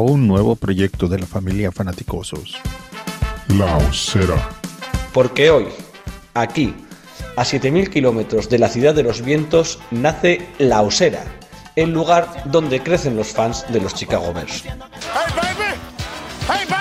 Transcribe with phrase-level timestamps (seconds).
[0.00, 2.58] un nuevo proyecto de la familia Fanaticosos.
[3.48, 4.48] La Osera.
[5.12, 5.66] Porque hoy,
[6.34, 6.74] aquí,
[7.36, 11.24] a 7.000 kilómetros de la ciudad de los vientos, nace La Osera,
[11.76, 14.64] el lugar donde crecen los fans de los Chicago Bears.
[14.64, 14.74] Hey,
[15.36, 15.78] baby!
[16.48, 16.79] Hey, baby!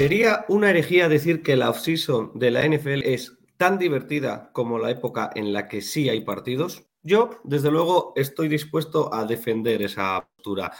[0.00, 4.90] Sería una herejía decir que la off-season de la NFL es tan divertida como la
[4.90, 6.86] época en la que sí hay partidos.
[7.02, 10.72] Yo, desde luego, estoy dispuesto a defender esa postura.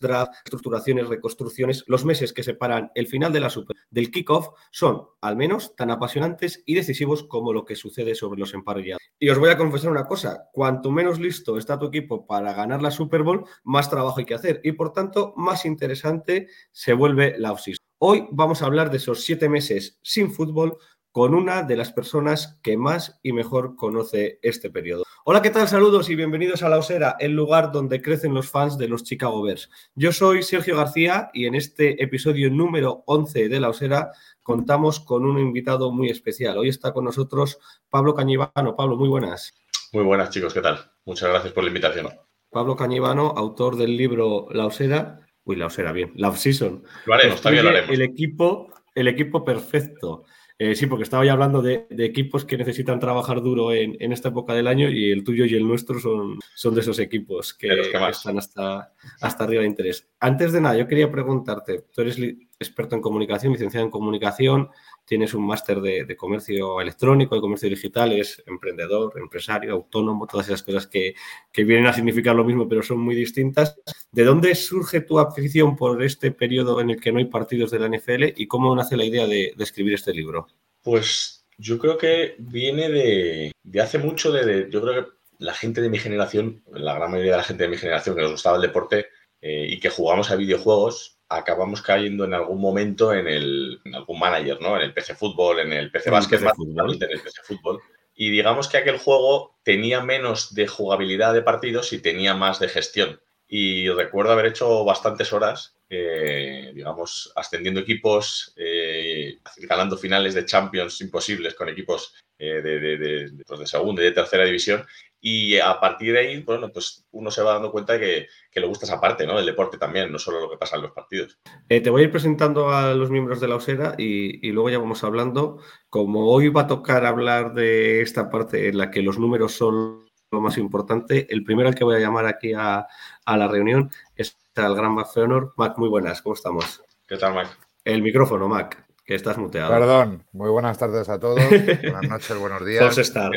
[0.00, 5.02] Draft, estructuraciones, reconstrucciones, los meses que separan el final de la Super del kickoff son,
[5.20, 9.02] al menos, tan apasionantes y decisivos como lo que sucede sobre los emparellados.
[9.18, 12.80] Y os voy a confesar una cosa, cuanto menos listo está tu equipo para ganar
[12.80, 17.34] la Super Bowl, más trabajo hay que hacer y, por tanto, más interesante se vuelve
[17.38, 17.79] la off-season.
[18.02, 20.78] Hoy vamos a hablar de esos siete meses sin fútbol
[21.12, 25.04] con una de las personas que más y mejor conoce este periodo.
[25.26, 25.68] Hola, ¿qué tal?
[25.68, 29.42] Saludos y bienvenidos a La Osera, el lugar donde crecen los fans de los Chicago
[29.42, 29.68] Bears.
[29.94, 35.26] Yo soy Sergio García y en este episodio número 11 de La Osera contamos con
[35.26, 36.56] un invitado muy especial.
[36.56, 37.58] Hoy está con nosotros
[37.90, 38.76] Pablo Cañivano.
[38.76, 39.52] Pablo, muy buenas.
[39.92, 40.90] Muy buenas, chicos, ¿qué tal?
[41.04, 42.08] Muchas gracias por la invitación.
[42.48, 45.20] Pablo Cañivano, autor del libro La Osera.
[45.44, 46.12] Uy, La Osera, bien.
[46.16, 46.82] La Off-Season.
[47.06, 47.90] Lo haremos, también lo haremos.
[47.90, 50.24] El equipo, el equipo perfecto.
[50.62, 54.12] Eh, sí, porque estaba ya hablando de, de, equipos que necesitan trabajar duro en, en,
[54.12, 57.54] esta época del año y el tuyo y el nuestro son, son de esos equipos
[57.54, 60.10] que, que están hasta, hasta arriba de interés.
[60.20, 62.18] Antes de nada, yo quería preguntarte, tú eres
[62.58, 64.68] experto en comunicación, licenciado en comunicación,
[65.04, 70.62] tienes un máster de, comercio electrónico, de comercio digital, eres emprendedor, empresario, autónomo, todas esas
[70.62, 71.14] cosas que,
[71.52, 73.76] que, vienen a significar lo mismo, pero son muy distintas.
[74.12, 77.78] ¿De dónde surge tu afición por este periodo en el que no hay partidos de
[77.78, 80.46] la NFL y cómo nace la idea de, escribir este libro?
[80.82, 85.80] Pues yo creo que viene de, de hace mucho, de, yo creo que la gente
[85.80, 88.56] de mi generación, la gran mayoría de la gente de mi generación que nos gustaba
[88.56, 89.06] el deporte
[89.40, 94.18] eh, y que jugamos a videojuegos, acabamos cayendo en algún momento en, el, en algún
[94.18, 94.76] manager, ¿no?
[94.76, 96.48] En el PC Fútbol, en el PC Básquet, en
[96.88, 97.80] el PC Fútbol.
[98.14, 102.68] Y digamos que aquel juego tenía menos de jugabilidad de partidos y tenía más de
[102.68, 103.20] gestión.
[103.46, 111.00] Y recuerdo haber hecho bastantes horas, eh, digamos, ascendiendo equipos, eh, ganando finales de Champions
[111.00, 114.84] imposibles con equipos eh, de, de, pues de, segunda y de tercera división.
[115.20, 118.66] Y a partir de ahí, bueno, pues uno se va dando cuenta que, que le
[118.66, 119.36] gusta esa parte, ¿no?
[119.36, 121.38] Del deporte también, no solo lo que pasa en los partidos.
[121.68, 124.70] Eh, te voy a ir presentando a los miembros de la Osera y, y, luego
[124.70, 125.60] ya vamos hablando.
[125.90, 130.08] Como hoy va a tocar hablar de esta parte en la que los números son
[130.30, 132.86] lo más importante, el primero al que voy a llamar aquí a,
[133.26, 135.54] a la reunión es el gran Mac Feonor.
[135.56, 136.82] Mac, muy buenas, ¿cómo estamos?
[137.06, 137.48] ¿Qué tal, Mac?
[137.84, 139.72] El micrófono, Mac que estás muteado.
[139.72, 141.40] Perdón, muy buenas tardes a todos,
[141.82, 142.96] buenas noches, buenos días.
[142.96, 143.32] Estar.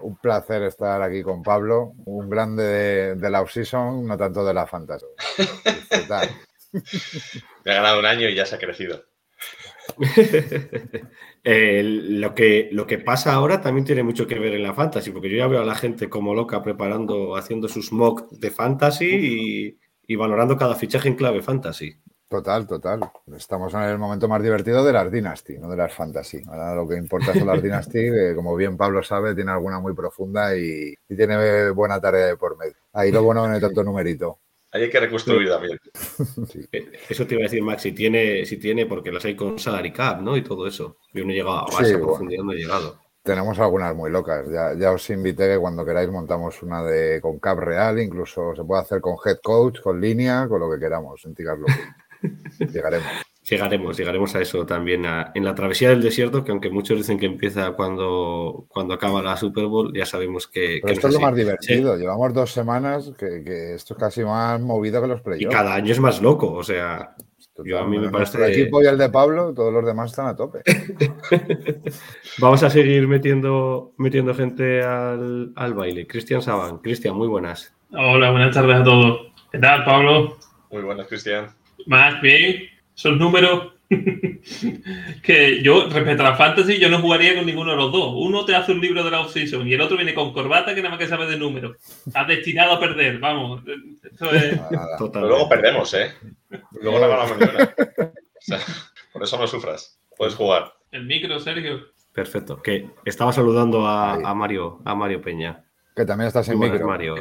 [0.00, 4.52] Un placer estar aquí con Pablo, un grande de, de la off-season, no tanto de
[4.52, 5.06] la fantasy.
[7.64, 9.04] Me ha ganado un año y ya se ha crecido.
[11.44, 15.12] eh, lo, que, lo que pasa ahora también tiene mucho que ver en la fantasy,
[15.12, 19.06] porque yo ya veo a la gente como loca preparando, haciendo sus mock de fantasy
[19.06, 21.96] y, y valorando cada fichaje en clave fantasy.
[22.28, 23.00] Total, total.
[23.36, 26.42] Estamos en el momento más divertido de las Dynasty, no de las Fantasy.
[26.48, 29.94] Ahora lo que importa son las Dynasty, que como bien Pablo sabe, tiene alguna muy
[29.94, 32.74] profunda y, y tiene buena tarea de por medio.
[32.92, 34.40] Ahí lo bueno no hay tanto numerito.
[34.72, 35.78] Ahí hay que reconstruir también.
[36.48, 36.68] Sí.
[37.08, 39.92] Eso te iba a decir, Max, si tiene, si tiene, porque las hay con salary
[39.92, 40.36] cap, ¿no?
[40.36, 40.98] Y todo eso.
[41.12, 42.44] Yo no he llegado a esa sí, profundidad, bueno.
[42.44, 43.00] no he llegado.
[43.26, 44.46] Tenemos algunas muy locas.
[44.48, 48.62] Ya, ya, os invité que cuando queráis montamos una de con cap real, incluso se
[48.62, 51.66] puede hacer con head coach, con línea, con lo que queramos, en Tigarlo.
[52.72, 53.08] Llegaremos.
[53.42, 55.06] Llegaremos, llegaremos a eso también.
[55.06, 59.20] A, en la travesía del desierto, que aunque muchos dicen que empieza cuando, cuando acaba
[59.22, 60.78] la Super Bowl, ya sabemos que.
[60.80, 61.94] Pero que esto no es lo más divertido.
[61.94, 62.00] Sí.
[62.00, 65.52] Llevamos dos semanas que, que, esto es casi más movido que los playoffs.
[65.52, 67.16] Y cada año es más loco, o sea.
[67.56, 68.36] Total, yo a mí me parece.
[68.36, 70.60] El equipo y el de Pablo, todos los demás están a tope.
[72.38, 76.06] Vamos a seguir metiendo, metiendo gente al, al baile.
[76.06, 76.78] Cristian Saban.
[76.78, 77.74] Cristian, muy buenas.
[77.92, 79.32] Hola, buenas tardes a todos.
[79.50, 80.36] ¿Qué tal, Pablo?
[80.70, 81.46] Muy buenas, Cristian.
[81.86, 83.72] Más bien, son números
[85.22, 88.12] que yo, respecto a la fantasy, yo no jugaría con ninguno de los dos.
[88.16, 90.82] Uno te hace un libro de la off-season y el otro viene con corbata que
[90.82, 91.76] nada más que sabe de números.
[92.14, 93.62] Has destinado a perder, vamos.
[94.02, 94.60] Eso es...
[95.12, 96.12] Pero luego perdemos, ¿eh?
[96.80, 97.38] Luego la ganamos.
[97.38, 98.58] O sea,
[99.12, 100.00] por eso no sufras.
[100.16, 100.72] Puedes jugar.
[100.90, 101.86] El micro, Sergio.
[102.12, 102.62] Perfecto.
[102.62, 105.65] Que estaba saludando a, a Mario, a Mario Peña.
[105.96, 106.86] Que también estás en micro.
[106.86, 107.16] Mario.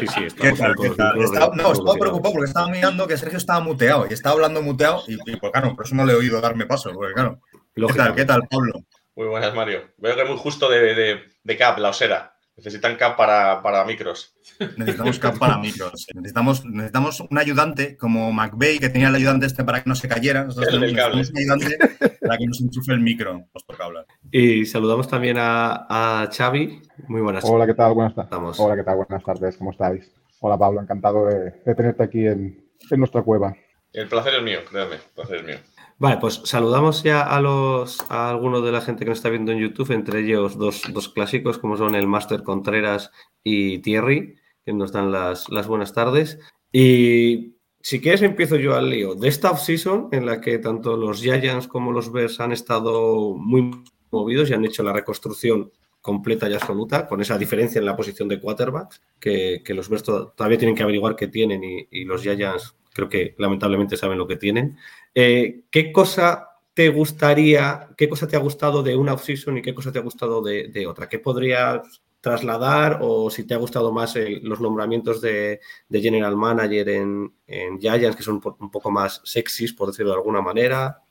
[0.00, 0.74] Sí, sí, ¿Qué tal?
[0.74, 1.16] ¿Qué tal?
[1.54, 5.14] no, estaba preocupado porque estaba mirando que Sergio estaba muteado y estaba hablando muteado y,
[5.30, 7.40] y, pues claro, por eso no le he oído darme paso, porque claro.
[7.72, 8.14] ¿Qué tal?
[8.16, 8.72] ¿Qué tal, Pablo?
[9.14, 9.92] Muy buenas, Mario.
[9.98, 12.35] Veo que es muy justo de, de, de cap, la osera.
[12.56, 14.34] Necesitan cap para, para micros.
[14.78, 16.06] Necesitamos cap para micros.
[16.14, 20.08] Necesitamos, necesitamos un ayudante como McVeigh, que tenía el ayudante este para que no se
[20.08, 20.44] cayera.
[20.44, 21.78] Nosotros El necesitamos un ayudante
[22.22, 23.44] para que nos enchufe el micro.
[23.52, 24.06] Os toca hablar.
[24.30, 25.86] Y saludamos también a,
[26.22, 26.80] a Xavi.
[27.08, 27.44] Muy buenas.
[27.44, 27.92] Hola, ¿qué tal?
[27.92, 28.58] Buenas tardes.
[28.58, 28.96] Hola, ¿qué tal?
[28.96, 29.56] Buenas tardes.
[29.58, 30.10] ¿Cómo estáis?
[30.40, 30.80] Hola, Pablo.
[30.80, 33.54] Encantado de, de tenerte aquí en, en nuestra cueva.
[33.92, 34.96] El placer es mío, créanme.
[34.96, 35.56] El placer es mío.
[35.98, 39.52] Vale, pues saludamos ya a los a algunos de la gente que nos está viendo
[39.52, 43.10] en YouTube, entre ellos dos, dos clásicos como son el Master Contreras
[43.42, 46.38] y Thierry, que nos dan las, las buenas tardes.
[46.70, 49.14] Y si quieres empiezo yo al lío.
[49.14, 53.70] De esta off-season en la que tanto los Giants como los Bears han estado muy
[54.10, 55.72] movidos y han hecho la reconstrucción
[56.02, 60.02] completa y absoluta, con esa diferencia en la posición de quarterbacks, que, que los Bears
[60.02, 64.18] to- todavía tienen que averiguar qué tienen y, y los Giants creo que lamentablemente saben
[64.18, 64.78] lo que tienen.
[65.14, 69.74] Eh, ¿Qué cosa te gustaría, qué cosa te ha gustado de una off-season y qué
[69.74, 71.08] cosa te ha gustado de, otra?
[71.08, 75.60] ¿Qué podrías trasladar o si te ha gustado más los nombramientos de,
[75.90, 77.32] General Manager en,
[77.78, 81.02] Giants, que son un poco más sexys, por decirlo de alguna manera?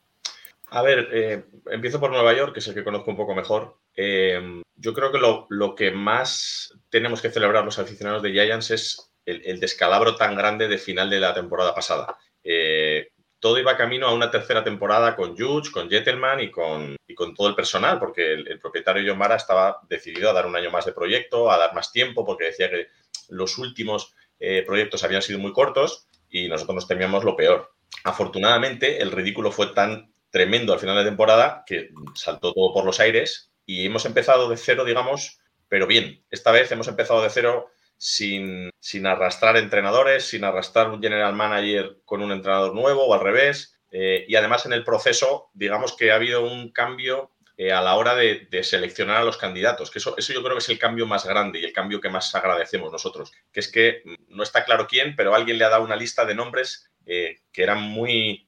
[0.72, 3.78] A ver, eh, empiezo por Nueva York, que es el que conozco un poco mejor.
[3.96, 8.72] Eh, yo creo que lo, lo que más tenemos que celebrar los aficionados de Giants
[8.72, 12.18] es el, descalabro tan grande de final de la temporada pasada.
[12.44, 17.13] Eh, todo iba camino a una tercera temporada con Judge, con Jettelman y con, y
[17.13, 20.56] con todo el personal, porque el, el propietario John Mara estaba decidido a dar un
[20.56, 22.88] año más de proyecto, a dar más tiempo, porque decía que
[23.30, 27.74] los últimos eh, proyectos habían sido muy cortos y nosotros nos temíamos lo peor.
[28.04, 33.00] Afortunadamente, el ridículo fue tan tremendo al final de temporada que saltó todo por los
[33.00, 35.39] aires y hemos empezado de cero, digamos,
[35.69, 36.24] pero bien.
[36.30, 41.97] Esta vez hemos empezado de cero sin, sin arrastrar entrenadores, sin arrastrar un general manager
[42.06, 43.80] con un entrenador nuevo o al revés.
[43.92, 47.95] Eh, y además en el proceso, digamos que ha habido un cambio eh, a la
[47.95, 51.06] hora de, seleccionar a los candidatos, que eso, eso yo creo que es el cambio
[51.06, 54.88] más grande y el cambio que más agradecemos nosotros, que es que no está claro
[54.88, 58.45] quién, pero alguien le ha dado una lista de nombres eh, que eran muy,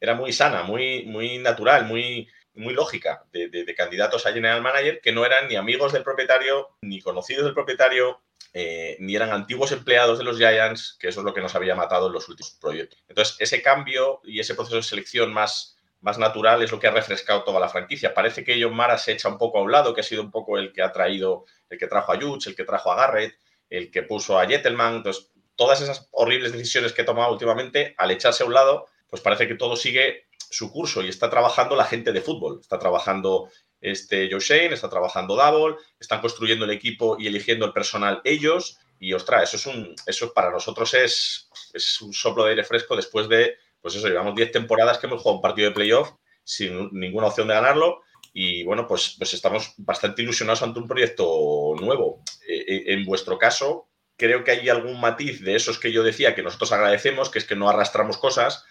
[0.00, 5.00] era muy sana, muy, muy natural, muy, muy lógica de, de, candidatos a General Manager
[5.00, 8.20] que no eran ni amigos del propietario, ni conocidos del propietario,
[8.52, 11.74] eh, ni eran antiguos empleados de los Giants, que eso es lo que nos había
[11.74, 12.98] matado en los últimos proyectos.
[13.08, 16.92] Entonces, ese cambio y ese proceso de selección más, más natural es lo que ha
[16.92, 18.14] refrescado toda la franquicia.
[18.14, 20.30] Parece que John Mara se echa un poco a un lado, que ha sido un
[20.30, 23.34] poco el que ha traído, el que trajo a Hughes, el que trajo a Garrett,
[23.68, 24.96] el que puso a Jettelman.
[24.96, 29.22] Entonces, todas esas horribles decisiones que he tomado últimamente, al echarse a un lado, pues
[29.22, 32.58] parece que todo sigue su curso y está trabajando la gente de fútbol.
[32.60, 33.50] Está trabajando
[33.80, 38.78] este Joe está trabajando Double, están construyendo el equipo y eligiendo el personal ellos.
[38.98, 42.96] Y ostras, eso es un, eso para nosotros es, es un soplo de aire fresco
[42.96, 46.10] después de, pues eso, llevamos 10 temporadas que hemos jugado un partido de playoff
[46.42, 48.00] sin ninguna opción de ganarlo.
[48.32, 52.22] Y bueno, pues, pues estamos bastante ilusionados ante un proyecto nuevo.
[52.48, 56.42] Eh, en vuestro caso, creo que hay algún matiz de esos que yo decía que
[56.42, 58.64] nosotros agradecemos, que es que no arrastramos cosas.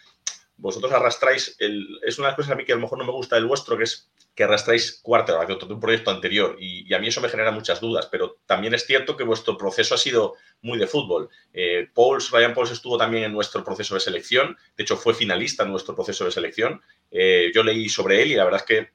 [0.58, 3.06] Vosotros arrastráis, el, es una de las cosas a mí que a lo mejor no
[3.06, 7.00] me gusta del vuestro, que es que arrastráis quarterback de un proyecto anterior y, a
[7.00, 10.36] mí eso me genera muchas dudas, pero también es cierto que vuestro proceso ha sido
[10.62, 11.30] muy de fútbol.
[11.54, 11.90] Eh,
[12.32, 15.96] Ryan Pauls estuvo también en nuestro proceso de selección, de hecho fue finalista en nuestro
[15.96, 16.82] proceso de selección.
[17.10, 18.90] Eh, yo leí sobre él y la verdad es que,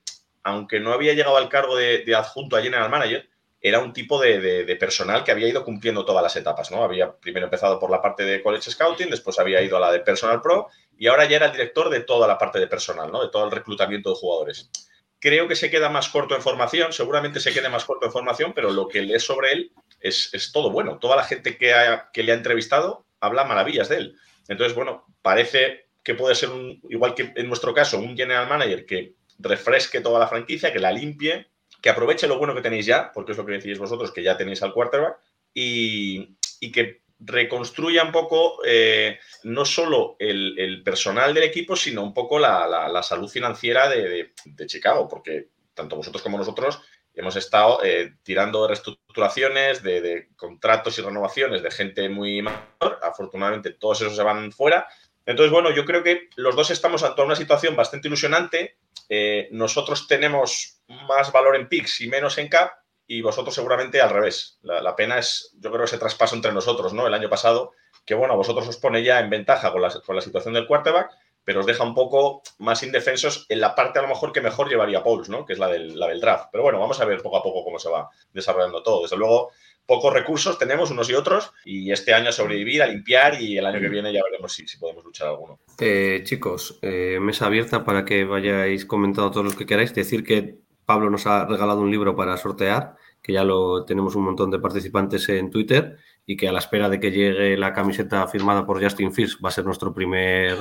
[0.45, 3.28] aunque no había llegado al cargo de, adjunto a General Manager,
[3.61, 6.85] era un tipo de, de, de, personal que había ido cumpliendo todas las etapas, ¿no?
[6.85, 10.00] Había primero empezado por la parte de College Scouting, después había ido a la de
[10.00, 13.22] Personal Pro y ahora ya era el director de toda la parte de personal, ¿no?
[13.22, 14.70] De todo el reclutamiento de jugadores.
[15.18, 18.52] Creo que se queda más corto en formación, seguramente se quede más corto en formación,
[18.54, 20.99] pero lo que lees sobre él es, es todo bueno.
[20.99, 24.16] Toda la gente que, ha, que le ha entrevistado habla maravillas de él.
[24.49, 28.84] Entonces, bueno, parece que puede ser, un, igual que en nuestro caso, un general manager
[28.84, 31.46] que refresque toda la franquicia, que la limpie,
[31.80, 34.37] que aproveche lo bueno que tenéis ya, porque es lo que decís vosotros, que ya
[34.37, 35.16] tenéis al quarterback,
[35.54, 42.12] y, y que reconstruya un poco eh, no solo el, personal del equipo, sino un
[42.12, 44.32] poco la, salud financiera de,
[44.66, 46.80] Chicago, porque tanto vosotros como nosotros
[47.14, 52.98] hemos estado eh, tirando reestructuraciones, de, contratos y renovaciones de gente muy mayor.
[53.02, 54.88] Afortunadamente, todos esos se van fuera.
[55.26, 58.78] Entonces, bueno, yo creo que los dos estamos ante una situación bastante ilusionante.
[59.08, 62.72] Eh, nosotros tenemos más valor en picks y menos en cap,
[63.06, 64.59] y vosotros seguramente al revés.
[64.62, 67.06] La, pena es, yo creo, ese traspaso entre nosotros, ¿no?
[67.06, 67.73] El año pasado,
[68.04, 70.66] que bueno, a vosotros os pone ya en ventaja con la, con la situación del
[70.66, 71.11] quarterback,
[71.44, 74.68] pero os deja un poco más indefensos en la parte a lo mejor que mejor
[74.68, 75.44] llevaría Pauls, ¿no?
[75.44, 76.47] Que es la del, la del draft.
[76.52, 79.02] Pero bueno, vamos a ver poco a poco cómo se va desarrollando todo.
[79.02, 79.50] Desde luego,
[79.87, 83.66] pocos recursos tenemos unos y otros y este año a sobrevivir, a limpiar y el
[83.66, 85.59] año que viene ya veremos si, si podemos luchar alguno.
[85.80, 89.94] Eh, chicos, eh, mesa abierta para que vayáis comentando todos los que queráis.
[89.94, 90.59] Decir que
[90.92, 94.58] Pablo nos ha regalado un libro para sortear, que ya lo tenemos un montón de
[94.58, 95.96] participantes en Twitter
[96.26, 99.49] y que a la espera de que llegue la camiseta firmada por Justin Fields va
[99.49, 100.56] a ser nuestro primer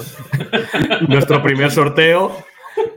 [1.08, 2.32] nuestro primer sorteo.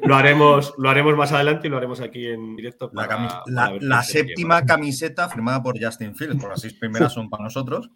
[0.04, 2.90] Lo haremos, lo haremos más adelante y lo haremos aquí en directo.
[2.94, 3.42] La, para-
[3.80, 7.90] la- séptima camiseta firmada por Justin Fields, porque las seis primeras son para nosotros,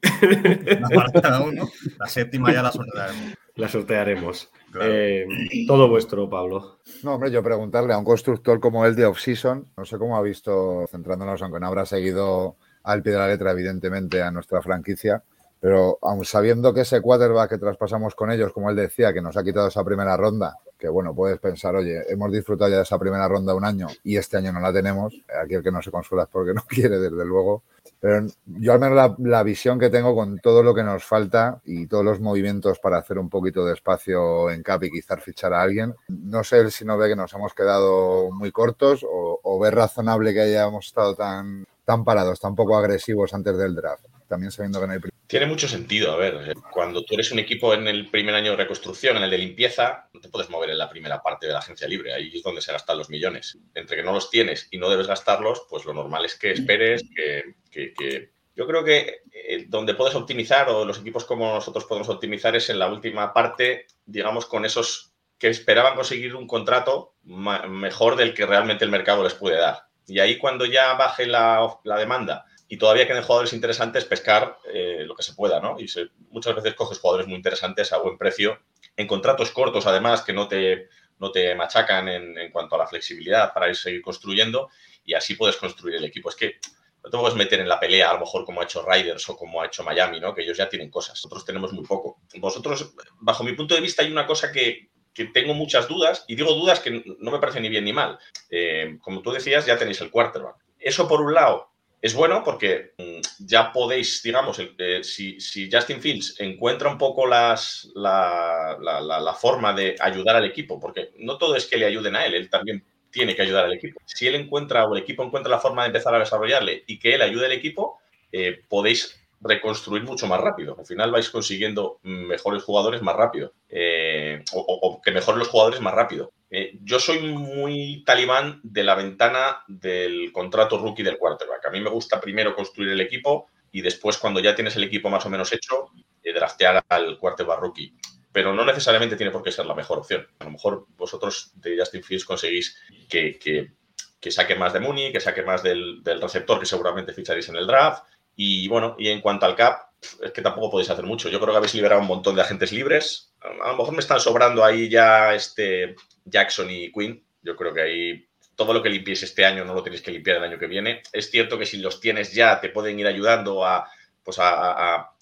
[0.78, 1.68] una para cada uno.
[1.98, 3.34] La séptima ya la sortearemos.
[3.58, 4.50] La sortearemos.
[4.70, 4.88] Claro.
[4.88, 5.26] Eh,
[5.66, 6.78] todo vuestro, Pablo.
[7.02, 10.22] No, hombre, yo preguntarle a un constructor como él de off-season, no sé cómo ha
[10.22, 15.24] visto, centrándonos, aunque no habrá seguido al pie de la letra, evidentemente, a nuestra franquicia,
[15.58, 19.36] pero aun sabiendo que ese quarterback que traspasamos con ellos, como él decía, que nos
[19.36, 22.98] ha quitado esa primera ronda, que bueno, puedes pensar, oye, hemos disfrutado ya de esa
[22.98, 25.90] primera ronda un año y este año no la tenemos, aquí el que no se
[25.90, 27.64] consuela es porque no quiere, desde luego,
[28.00, 31.86] pero yo al menos la, visión que tengo con todo lo que nos falta y
[31.86, 35.62] todos los movimientos para hacer un poquito de espacio en cap y quizás fichar a
[35.62, 39.70] alguien, no sé si no ve que nos hemos quedado muy cortos o, o ve
[39.70, 44.04] razonable que hayamos estado tan, tan parados, tan poco agresivos antes del draft.
[44.28, 45.00] También sabiendo que no hay...
[45.28, 48.56] Tiene mucho sentido, a ver, cuando tú eres un equipo en el primer año de
[48.56, 51.58] reconstrucción, en el de limpieza, no te puedes mover en la primera parte de la
[51.58, 53.58] agencia libre, ahí es donde se gastan los millones.
[53.74, 57.04] Entre que no los tienes y no debes gastarlos, pues lo normal es que esperes,
[57.14, 57.44] que...
[57.70, 62.08] que- que- Yo creo que eh, donde puedes optimizar o los equipos como nosotros podemos
[62.08, 68.16] optimizar es en la última parte, digamos, con esos que esperaban conseguir un contrato mejor
[68.16, 69.84] del que realmente el mercado les puede dar.
[70.08, 75.02] Y ahí cuando ya baje la, la demanda y todavía queden jugadores interesantes, pescar eh,
[75.06, 75.80] lo que se pueda, ¿no?
[75.80, 75.86] Y
[76.30, 78.60] muchas veces coges jugadores muy interesantes a buen precio,
[78.96, 82.86] en contratos cortos además, que no te, no te machacan en, en cuanto a la
[82.86, 84.68] flexibilidad para ir seguir construyendo
[85.04, 86.28] y así puedes construir el equipo.
[86.28, 86.58] Es que
[87.02, 89.36] no te puedes meter en la pelea, a lo mejor como ha hecho Riders o
[89.36, 90.34] como ha hecho Miami, ¿no?
[90.34, 91.14] Que ellos ya tienen cosas.
[91.14, 92.20] Nosotros tenemos muy poco.
[92.34, 96.34] Vosotros, bajo mi punto de vista, hay una cosa que, que tengo muchas dudas, y
[96.34, 98.18] digo dudas que no me parece ni bien ni mal.
[98.50, 100.56] Eh, como tú decías, ya tenéis el quarterback.
[100.78, 101.67] Eso por un lado
[102.00, 105.38] es bueno porque mm, ya podéis, digamos, eh, si,
[105.70, 110.78] Justin Fields encuentra un poco las, la, la- la- la forma de ayudar al equipo,
[110.80, 113.72] porque no todo es que le ayuden a él, él también tiene que ayudar al
[113.72, 114.00] equipo.
[114.04, 117.14] Si él encuentra o el equipo encuentra la forma de empezar a desarrollarle y que
[117.14, 117.98] él ayude al equipo,
[118.32, 120.76] eh, podéis reconstruir mucho más rápido.
[120.78, 123.54] Al final vais consiguiendo mejores jugadores más rápido.
[123.70, 126.32] eh, o que mejoren los jugadores más rápido.
[126.50, 131.66] Eh, yo soy muy talibán de la ventana del contrato rookie del quarterback.
[131.66, 135.10] A mí me gusta primero construir el equipo y después, cuando ya tienes el equipo
[135.10, 135.90] más o menos hecho,
[136.22, 137.94] eh, draftear al quarterback rookie.
[138.32, 140.26] Pero no necesariamente tiene por qué ser la mejor opción.
[140.38, 142.76] A lo mejor vosotros de Justin Fields conseguís
[143.08, 143.72] que, que-
[144.20, 147.56] que saque más de Mooney, que saque más del, del receptor que seguramente ficharéis en
[147.56, 148.02] el draft.
[148.34, 149.90] Y bueno, y en cuanto al cap,
[150.22, 151.28] es que tampoco podéis hacer mucho.
[151.28, 153.32] Yo creo que habéis liberado un montón de agentes libres.
[153.40, 155.94] A lo mejor me están sobrando ahí ya este
[156.30, 157.22] Jackson y Quinn.
[157.42, 160.38] Yo creo que ahí todo lo que limpies este año no lo tenéis que limpiar
[160.38, 161.02] el año que viene.
[161.12, 163.88] Es cierto que si los tienes ya te pueden ir ayudando a,
[164.24, 165.12] pues a, a- a-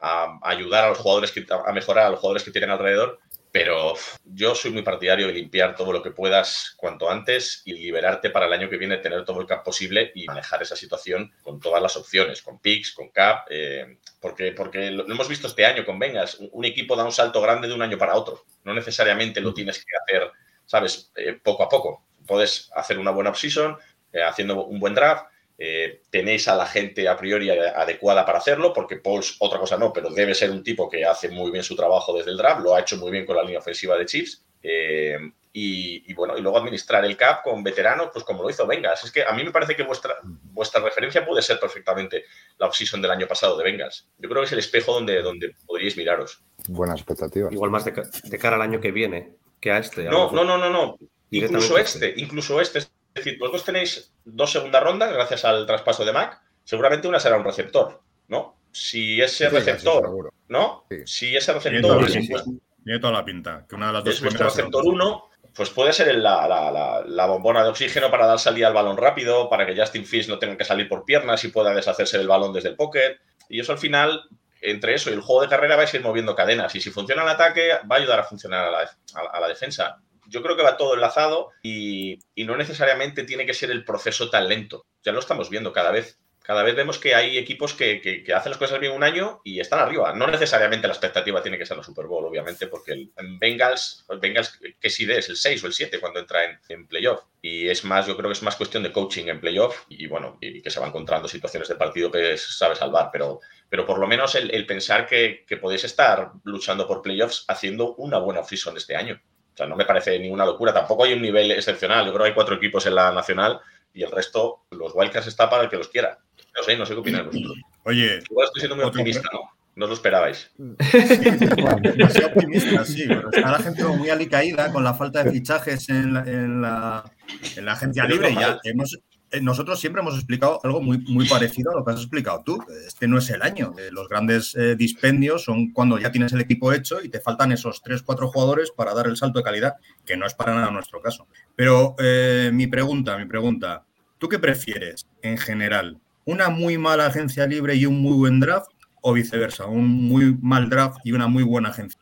[0.00, 3.18] a ayudar a los jugadores, que, a mejorar a los jugadores que tienen alrededor,
[3.50, 3.94] pero
[4.24, 8.46] yo soy muy partidario de limpiar todo lo que puedas cuanto antes y liberarte para
[8.46, 11.80] el año que viene, tener todo el cap posible y manejar esa situación con todas
[11.80, 15.84] las opciones, con picks, con cap, eh, porque, porque lo, lo hemos visto este año
[15.84, 18.74] con Vengas, un, un equipo da un salto grande de un año para otro, no
[18.74, 20.32] necesariamente lo tienes que hacer,
[20.66, 23.76] sabes, Eh, poco a poco, puedes hacer una buena offseason,
[24.12, 25.26] eh, haciendo un buen draft,
[25.58, 29.92] eh, tenéis a la gente a priori adecuada para hacerlo, porque Pauls, otra cosa no,
[29.92, 32.74] pero debe ser un tipo que hace muy bien su trabajo desde el draft, lo
[32.74, 34.44] ha hecho muy bien con la línea ofensiva de Chiefs.
[34.62, 35.18] eh,
[35.56, 39.04] y, y bueno, y luego administrar el cap con veteranos, pues como lo hizo Vengas.
[39.04, 42.24] Es que a mí me parece que vuestra, vuestra referencia puede ser perfectamente
[42.58, 44.08] la offseason del año pasado de Vengas.
[44.18, 46.42] Yo creo que es el espejo donde, donde podríais miraros.
[46.66, 47.52] Buenas expectativas.
[47.52, 50.06] Igual más de cara al año que viene que a este.
[50.06, 50.98] a lo No, no, no, no, no.
[51.30, 52.08] Incluso este.
[52.10, 52.80] este, incluso este.
[52.80, 56.40] Es decir, vosotros tenéis dos segundas rondas gracias al traspaso de Mac.
[56.64, 58.56] Seguramente una será un receptor, ¿no?
[58.72, 60.30] Si ese Sí, receptor.
[60.48, 60.84] ¿no?
[60.90, 60.96] Sí.
[61.06, 62.42] Si ese Tiene toda, receptor
[62.84, 63.64] tiene toda la pinta.
[63.68, 66.70] Que una de las dos es vuestro receptor será- 1, pues puede ser la, la-
[66.70, 70.28] la- la bombona de oxígeno para dar salida al balón rápido, para que Justin Fields
[70.28, 73.16] no tenga que salir por piernas y pueda deshacerse del balón desde el pocket.
[73.48, 74.24] Y eso al final,
[74.70, 76.74] entre eso y el juego de carrera, vais a ir moviendo cadenas.
[76.74, 78.90] Y si funciona el ataque, va a ayudar a funcionar a la,
[79.32, 79.96] a- la defensa.
[80.26, 84.30] Yo creo que va todo enlazado y, y no necesariamente tiene que ser el proceso
[84.30, 84.86] tan lento.
[85.02, 86.18] Ya lo estamos viendo cada vez.
[86.42, 89.40] Cada vez vemos que hay equipos que, que- que hacen las cosas bien un año
[89.44, 90.12] y están arriba.
[90.14, 94.04] No necesariamente la expectativa tiene que ser la Super Bowl, obviamente, porque el en Bengals,
[94.10, 95.28] el Bengals ¿qué sí es?
[95.30, 97.22] ¿El 6 o el 7 cuando entra en, en playoff?
[97.40, 100.36] Y es más, yo creo que es más cuestión de coaching en playoff y bueno,
[100.40, 103.40] y que se va encontrando situaciones de partido que sabe salvar, pero,
[103.74, 107.96] pero por lo menos el, el pensar que, que podéis estar luchando por playoffs haciendo
[107.96, 109.20] una buena off-season este año.
[109.52, 110.72] O sea, no me parece ninguna locura.
[110.72, 112.06] Tampoco hay un nivel excepcional.
[112.06, 113.58] Yo creo que hay cuatro equipos en la nacional
[113.92, 116.16] y el resto, los Wildcats está para el que los quiera.
[116.56, 117.56] No sé, no sé qué opináis vosotros.
[117.82, 119.40] Oye, Igual estoy siendo muy optimista, ¿no?
[119.74, 120.52] No os lo esperabais.
[120.56, 126.14] demasiado optimista, sí, pero está la gente muy alicaída con la falta de fichajes en
[126.14, 127.12] la, en la,
[127.56, 128.32] en la agencia libre.
[128.36, 128.96] Ya hemos,
[129.42, 132.64] nosotros siempre hemos explicado algo muy, parecido a lo que has explicado tú.
[132.86, 133.74] Este no es el año.
[133.78, 137.52] Eh, Los grandes eh, dispendios son cuando ya tienes el equipo hecho y te faltan
[137.52, 139.74] esos 3-4 jugadores para dar el salto de calidad,
[140.04, 141.26] que no es para nada nuestro caso.
[141.56, 143.84] Pero eh, mi pregunta, mi pregunta,
[144.18, 146.00] ¿tú qué prefieres en general?
[146.24, 148.70] ¿Una muy mala agencia libre y un muy buen draft?
[149.02, 149.66] ¿O viceversa?
[149.66, 152.00] ¿Un muy mal draft y una muy buena agencia?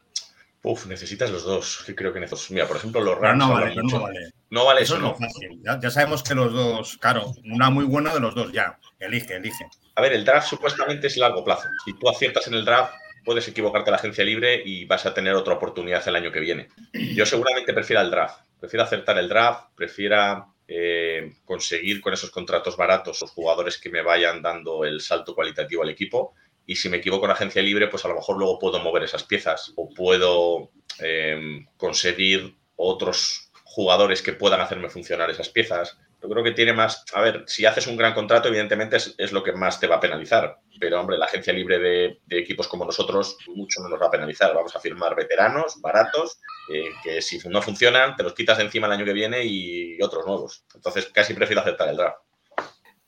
[0.65, 1.83] Uf, necesitas los dos.
[1.85, 2.51] Que creo que necesitas.
[2.53, 3.39] Mira, por ejemplo, los Rams.
[3.39, 4.33] no vale, no vale.
[4.51, 5.15] No vale Eso no.
[5.17, 5.61] fácil.
[5.65, 8.79] Ya, ya sabemos que los dos, claro, una muy buena de los dos, ya.
[8.99, 9.67] Elige, elige.
[9.97, 11.69] A ver, el draft supuestamente es largo plazo.
[11.85, 15.15] Si tú aciertas en el draft, puedes equivocarte a la agencia libre y vas a
[15.15, 16.69] tener otra oportunidad el año que viene.
[16.93, 18.41] Yo seguramente prefiera el draft.
[18.61, 24.03] Prefiero acertar el draft, prefiera eh, conseguir con esos contratos baratos los jugadores que me
[24.03, 26.35] vayan dando el salto cualitativo al equipo.
[26.67, 29.25] Y si me equivoco en agencia libre, pues a lo mejor luego puedo mover esas
[29.25, 35.99] piezas o puedo eh, conseguir otros jugadores que puedan hacerme funcionar esas piezas.
[36.23, 37.05] Yo creo que tiene más.
[37.15, 39.97] A ver, si haces un gran contrato, evidentemente es, es lo que más te va
[39.97, 40.59] a penalizar.
[40.79, 44.55] Pero, hombre, la agencia libre de, equipos como nosotros, mucho no nos va a penalizar.
[44.55, 46.39] Vamos a firmar veteranos, baratos,
[46.73, 50.27] eh, que si no funcionan, te los quitas encima el año que viene y otros
[50.27, 50.65] nuevos.
[50.75, 52.19] Entonces, casi prefiero aceptar el draft.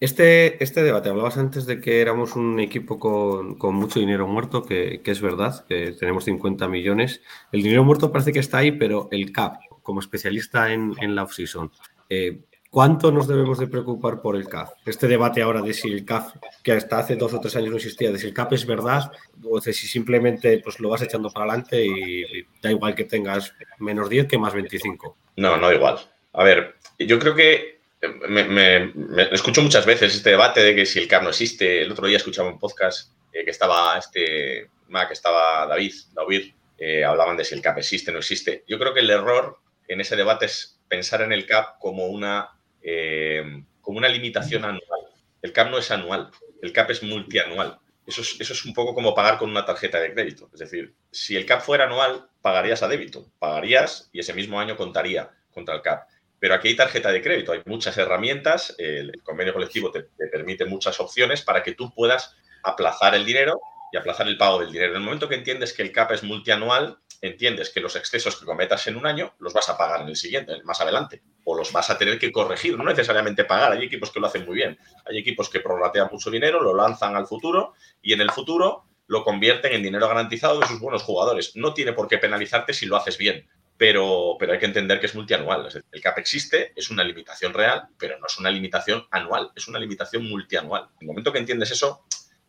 [0.00, 4.64] Este, este debate, hablabas antes de que éramos un equipo con, con mucho dinero muerto,
[4.64, 7.22] que, que es verdad, que tenemos 50 millones.
[7.52, 11.22] El dinero muerto parece que está ahí, pero el CAP, como especialista en, en la
[11.22, 11.70] off-season,
[12.10, 14.70] eh, ¿cuánto nos debemos de preocupar por el CAP?
[14.84, 17.76] Este debate ahora de si el CAP, que hasta hace dos o tres años no
[17.76, 19.12] existía, de si el CAP es verdad,
[19.44, 23.54] o de si simplemente pues, lo vas echando para adelante y da igual que tengas
[23.78, 25.16] menos 10 que más 25.
[25.36, 25.98] No, no igual.
[26.32, 27.73] A ver, yo creo que
[28.08, 28.92] me,
[29.32, 31.82] escucho muchas veces este debate de que si el CAP no existe.
[31.82, 37.04] El otro día escuchaba un podcast eh, que estaba este Mac, estaba David, David, eh,
[37.04, 38.64] hablaban de si el CAP existe o no existe.
[38.66, 42.50] Yo creo que el error en ese debate es pensar en el CAP como una,
[42.82, 45.00] eh, como una limitación anual.
[45.42, 46.30] El CAP no es anual,
[46.62, 47.78] el CAP es multianual.
[48.06, 50.50] Eso es, eso es un poco como pagar con una tarjeta de crédito.
[50.52, 53.26] Es decir, si el CAP fuera anual, pagarías a débito.
[53.38, 56.08] Pagarías y ese mismo año contaría contra el CAP.
[56.44, 60.66] Pero aquí hay tarjeta de crédito, hay muchas herramientas, el convenio colectivo te, te permite
[60.66, 64.90] muchas opciones para que tú puedas aplazar el dinero y aplazar el pago del dinero.
[64.90, 68.44] En el momento que entiendes que el CAP es multianual, entiendes que los excesos que
[68.44, 71.72] cometas en un año los vas a pagar en el siguiente, más adelante, o los
[71.72, 73.72] vas a tener que corregir, no necesariamente pagar.
[73.72, 74.76] Hay equipos que lo hacen muy bien,
[75.06, 79.24] hay equipos que prorratean mucho dinero, lo lanzan al futuro y en el futuro lo
[79.24, 81.56] convierten en dinero garantizado de sus buenos jugadores.
[81.56, 83.48] No tiene por qué penalizarte si lo haces bien,
[83.84, 85.66] pero, pero hay que entender que es multianual.
[85.66, 89.68] Es el CAP existe, es una limitación real, pero no es una limitación anual, es
[89.68, 90.84] una limitación multianual.
[90.94, 92.06] En el momento que entiendes eso,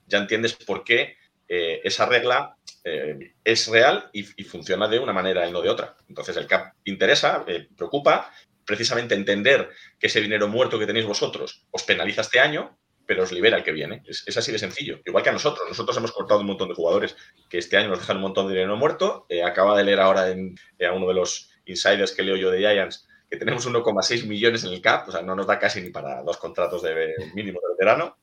[0.07, 1.17] ya entiendes por qué
[1.49, 5.67] eh, esa regla eh, es real y, y funciona de una manera y no de
[5.67, 5.97] otra.
[6.07, 8.31] Entonces el CAP interesa, eh, preocupa,
[8.63, 13.31] precisamente entender que ese dinero muerto que tenéis vosotros os penaliza este año, pero os
[13.31, 14.03] libera el que viene.
[14.05, 14.99] Es, es así de sencillo.
[15.05, 15.67] Igual que a nosotros.
[15.67, 17.15] Nosotros hemos cortado un montón de jugadores
[17.49, 19.25] que este año nos dejan un montón de dinero muerto.
[19.29, 22.51] Eh, acaba de leer ahora en, eh, a uno de los insiders que leo yo
[22.51, 25.81] de Giants que tenemos 1,6 millones en el CAP, o sea, no nos da casi
[25.81, 28.17] ni para dos contratos de mínimo de veterano.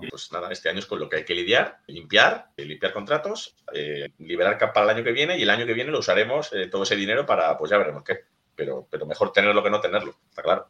[0.00, 2.94] Y pues nada, este año es con lo que hay que lidiar, limpiar, eh, limpiar
[2.94, 5.98] contratos, eh, liberar CAP para el año que viene y el año que viene lo
[5.98, 8.20] usaremos todo ese dinero para, pues ya veremos qué.
[8.54, 10.68] Pero, pero mejor tenerlo que no tenerlo, está claro.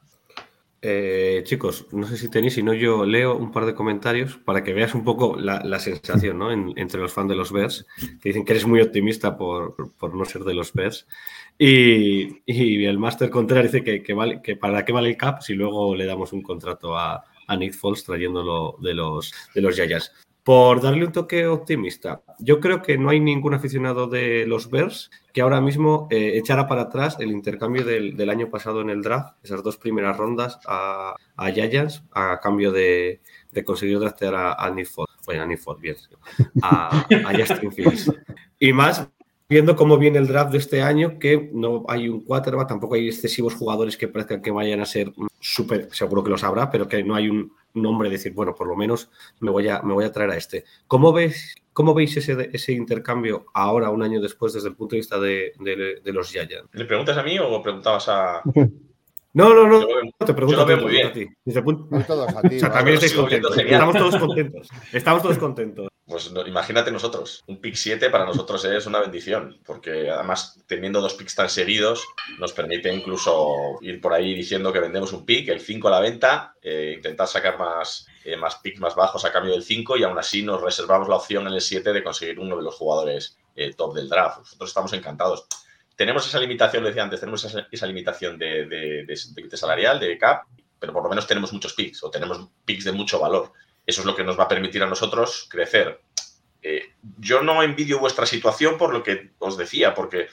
[0.82, 4.62] Eh, chicos, no sé si tenéis, si no yo leo un par de comentarios para
[4.62, 6.52] que veas un poco la, sensación ¿no?
[6.52, 7.86] En- entre los fans de los Bears,
[8.20, 9.74] que dicen que eres muy optimista por,
[10.14, 11.06] no ser de los Bears.
[11.58, 12.42] Y,
[12.84, 16.42] el Master Contreras dice que, para qué vale el cap si luego le damos un
[16.42, 20.12] contrato a, a Nick trayéndolo de los, de los Yayas.
[20.46, 25.10] Por darle un toque optimista, yo creo que no hay ningún aficionado de los Bears
[25.32, 29.02] que ahora mismo eh, echara para atrás el intercambio del, del año pasado en el
[29.02, 34.52] draft, esas dos primeras rondas a, a Giants, a cambio de, de conseguir draftear a,
[34.52, 34.70] a
[35.26, 35.46] bueno, a
[35.80, 35.96] bien,
[36.62, 38.12] a Justin Fields.
[38.60, 39.08] Y más
[39.48, 43.06] viendo cómo viene el draft de este año, que no hay un quarterback, tampoco hay
[43.08, 47.02] excesivos jugadores que parezcan que vayan a ser súper, seguro que los habrá, pero que
[47.04, 50.04] no hay un nombre de decir, bueno, por lo menos me voy a, me voy
[50.04, 50.64] a traer a este.
[50.88, 55.00] ¿Cómo ves, cómo veis ese, ese intercambio ahora, un año después, desde el punto de
[55.00, 56.68] vista de, de- de los Giants?
[56.72, 58.42] ¿Le preguntas a mí o preguntabas a.?
[59.36, 61.28] No, no, no, Yo te pregunto, yo lo veo te muy pregunto a ti.
[61.44, 62.56] Desde el punto- Muy todos a ti.
[62.56, 62.78] O sea, ¿vale?
[62.78, 63.58] también estáis contentos.
[63.58, 64.68] Estamos todos contentos.
[64.94, 65.88] Estamos todos contentos.
[66.08, 67.42] Pues no, imagínate nosotros.
[67.48, 72.04] Un pick 7 para nosotros es una bendición, porque además teniendo dos picks tan seguidos
[72.38, 76.00] nos permite incluso ir por ahí diciendo que vendemos un pick, el 5 a la
[76.00, 80.04] venta, eh, intentar sacar más, eh, más picks más bajos a cambio del 5 y
[80.04, 83.36] aún así nos reservamos la opción en el 7 de conseguir uno de los jugadores
[83.56, 84.38] eh, top del draft.
[84.38, 85.46] Nosotros estamos encantados.
[85.96, 89.98] Tenemos esa limitación, lo decía antes, tenemos esa, esa limitación de, de- de- de salarial,
[89.98, 90.44] de cap,
[90.78, 93.50] pero por lo menos tenemos muchos picks o tenemos picks de mucho valor.
[93.86, 96.00] Eso es lo que nos va a permitir a nosotros crecer.
[96.62, 96.82] Eh,
[97.18, 100.28] yo no envidio vuestra situación por lo que os decía, porque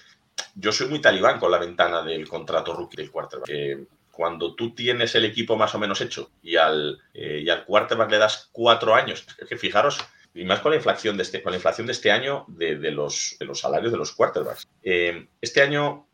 [0.56, 3.88] yo soy muy talibán con la ventana del contrato rookie del quarterback.
[4.12, 8.12] Cuando tú tienes el equipo más o menos hecho y al, eh, y al quarterback
[8.12, 10.00] le das cuatro años, es que fijaros,
[10.36, 12.92] y más con la inflación de este, con la inflación de este año de, de
[12.92, 14.68] los, de los salarios de los quarterbacks.
[14.84, 16.08] Eh, este año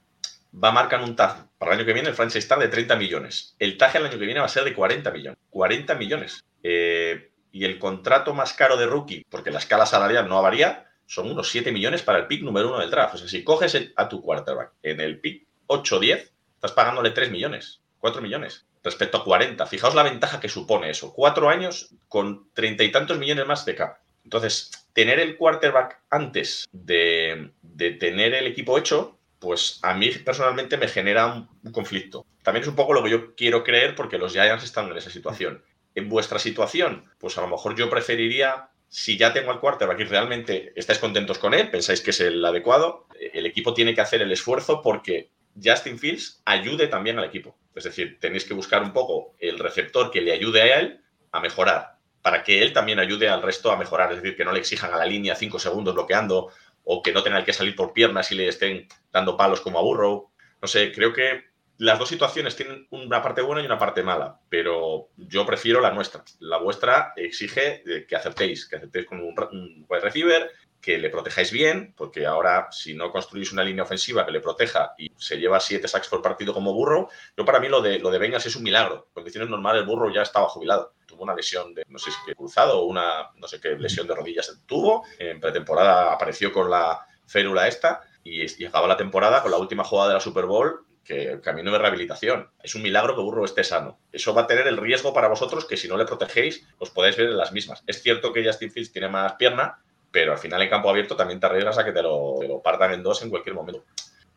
[0.52, 2.96] va a marcar un tag para el año que viene, el franchise tag de 30
[2.96, 3.56] millones.
[3.60, 5.40] El tag el año que viene va a ser de 40 millones.
[5.50, 6.44] 40 millones.
[6.64, 11.32] Eh, y el contrato más caro de rookie, porque la escala salarial no varía, son
[11.32, 13.16] unos 7 millones para el pick número uno del draft.
[13.16, 17.12] O sea, si coges a tu quarterback en el pick 8 o 10, estás pagándole
[17.12, 19.66] 3 millones, 4 millones respecto a 40.
[19.66, 21.14] Fijaos la ventaja que supone eso.
[21.14, 23.98] Cuatro años con treinta y tantos millones más de cap.
[24.24, 30.78] Entonces, tener el quarterback antes de, de tener el equipo hecho, pues a mí personalmente
[30.78, 32.26] me genera un, un conflicto.
[32.44, 35.10] También es un poco lo que yo quiero creer porque los Giants están en esa
[35.10, 35.64] situación.
[36.00, 40.06] En vuestra situación, pues a lo mejor yo preferiría, si ya tengo al quarterback y
[40.06, 44.22] realmente estáis contentos con él, pensáis que es el adecuado, el equipo tiene que hacer
[44.22, 45.32] el esfuerzo porque
[45.62, 47.58] Justin Fields ayude también al equipo.
[47.76, 51.02] Es decir, tenéis que buscar un poco el receptor que le ayude a él
[51.34, 54.14] a mejorar, para que él también ayude al resto a mejorar.
[54.14, 56.50] Es decir, que no le exijan a la línea cinco segundos bloqueando
[56.86, 59.82] o que no tengan que salir por piernas y le estén dando palos como a
[59.82, 60.32] Burrow.
[60.62, 61.49] No sé, creo que
[61.80, 65.92] las dos situaciones tienen una parte buena y una parte mala, pero yo prefiero la
[65.92, 66.26] nuestra.
[66.40, 71.94] La vuestra exige eh, que aceptéis, que aceptéis con un, receiver, que le protejáis bien,
[71.96, 75.88] porque ahora si no construís una línea ofensiva que le proteja y se lleva siete
[75.88, 78.64] sacks por partido como Burrow, yo para mí lo de, lo de Bengals es un
[78.64, 79.08] milagro.
[79.08, 80.96] En condiciones normales Burrow ya estaba jubilado.
[81.06, 84.06] Tuvo una lesión de, no sé si qué cruzado o una, no sé qué lesión
[84.06, 85.06] de rodillas tuvo.
[85.18, 90.10] En pretemporada apareció con la férula esta y acaba la temporada con la última jugada
[90.10, 92.48] de la Super Bowl que camino de rehabilitación.
[92.62, 93.98] Es un milagro que Burrow esté sano.
[94.14, 97.18] Eso va a tener el riesgo para vosotros que si no le protegéis os podéis
[97.18, 97.84] ver en las mismas.
[97.88, 99.80] Es cierto que Justin Fields tiene más pierna,
[100.12, 102.62] pero al final en campo abierto también te arriesgas a que te lo, te lo
[102.62, 103.84] partan en dos en cualquier momento.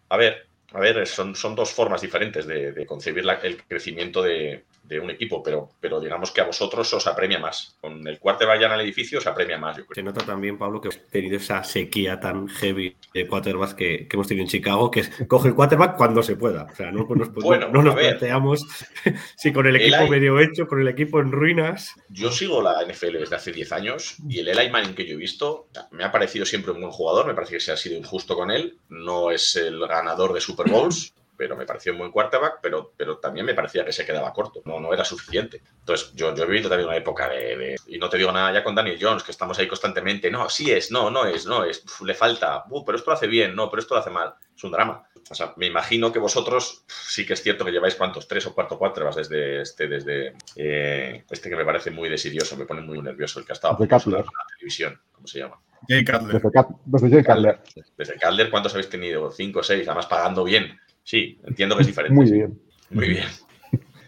[0.08, 4.22] A ver, a ver, son, son dos formas diferentes de, de concebir la- el crecimiento
[4.22, 7.76] de, de un equipo, pero, pero digamos que a vosotros os apremia más.
[7.80, 9.94] Con el quarterback ya en el edificio os apremia más, yo creo.
[9.94, 14.16] Se nota también, Pablo, que hemos tenido esa sequía tan heavy de quarterbacks que, que
[14.16, 16.64] hemos tenido en Chicago, que es coge el quarterback cuando se pueda.
[16.64, 18.66] O sea, no, nos, Bueno, no nos planteamos
[19.36, 21.94] si con el equipo hay- medio hecho, con el equipo en ruinas.
[22.08, 25.18] Yo sigo la NFL desde hace 10 años y el Eli Manning que yo he
[25.18, 28.34] visto me ha parecido siempre un buen jugador, me parece que se ha sido injusto
[28.36, 32.60] con él, no es el ganador de Super Bowls, pero me pareció un buen quarterback,
[32.62, 35.60] pero, pero también me parecía que se quedaba corto, no, no era suficiente.
[35.80, 38.52] Entonces yo, yo he vivido también una época de, de- Y no te digo nada
[38.52, 41.64] ya con Daniel Jones, que estamos ahí constantemente, no, sí es, no, no es, no
[41.64, 44.10] es, uf, le falta, uh, pero esto lo hace bien, no, pero esto lo hace
[44.10, 45.04] mal, es un drama.
[45.28, 48.54] O sea, me imagino que vosotros sí que es cierto que lleváis cuántos, tres o
[48.54, 53.02] cuatro quarterbacks desde este, desde eh, este que me parece muy desidioso, me pone muy
[53.02, 53.88] nervioso, el que ha estado en
[54.28, 55.60] la televisión, ¿cómo se llama?
[55.88, 56.40] Jay Cutler.
[56.40, 56.50] Desde,
[56.84, 57.60] desde Jay Cutler.
[57.96, 59.30] Desde Calder, ¿cuántos habéis tenido?
[59.32, 60.78] Cinco o seis, además pagando bien.
[61.02, 62.14] Sí, entiendo que es diferente.
[62.14, 62.60] Muy bien.
[62.90, 63.26] Muy bien.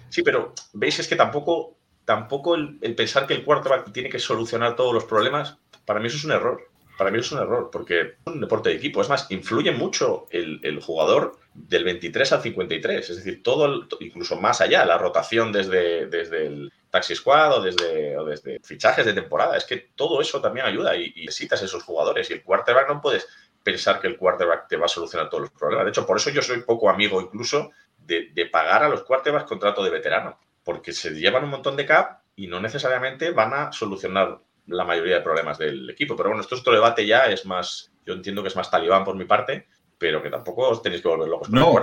[0.08, 4.18] Sí, pero veis es que tampoco, tampoco el, el pensar que el quarterback tiene que
[4.18, 6.68] solucionar todos los problemas, para mí eso es un error.
[6.96, 9.00] Para mí eso es un error, porque es un deporte de equipo.
[9.00, 13.10] Es más, influye mucho el, el jugador del 23 al 53.
[13.10, 17.62] Es decir, todo, el- incluso más allá, la rotación desde, desde el taxi squad o
[17.62, 19.56] desde, o desde fichajes de temporada.
[19.56, 22.30] Es que todo eso también ayuda y, y necesitas esos jugadores.
[22.30, 23.26] Y el quarterback no puedes
[23.64, 25.86] pensar que el quarterback te va a solucionar todos los problemas.
[25.86, 29.82] De hecho, por eso yo soy poco amigo incluso de, pagar a los quarterbacks contrato
[29.82, 34.38] de veterano, porque se llevan un montón de cap y no necesariamente van a solucionar
[34.66, 36.14] la mayoría de problemas del equipo.
[36.14, 39.04] Pero bueno, esto es otro debate ya, es más, yo entiendo que es más talibán
[39.04, 39.66] por mi parte,
[39.98, 41.74] pero que tampoco os tenéis que volver locos No.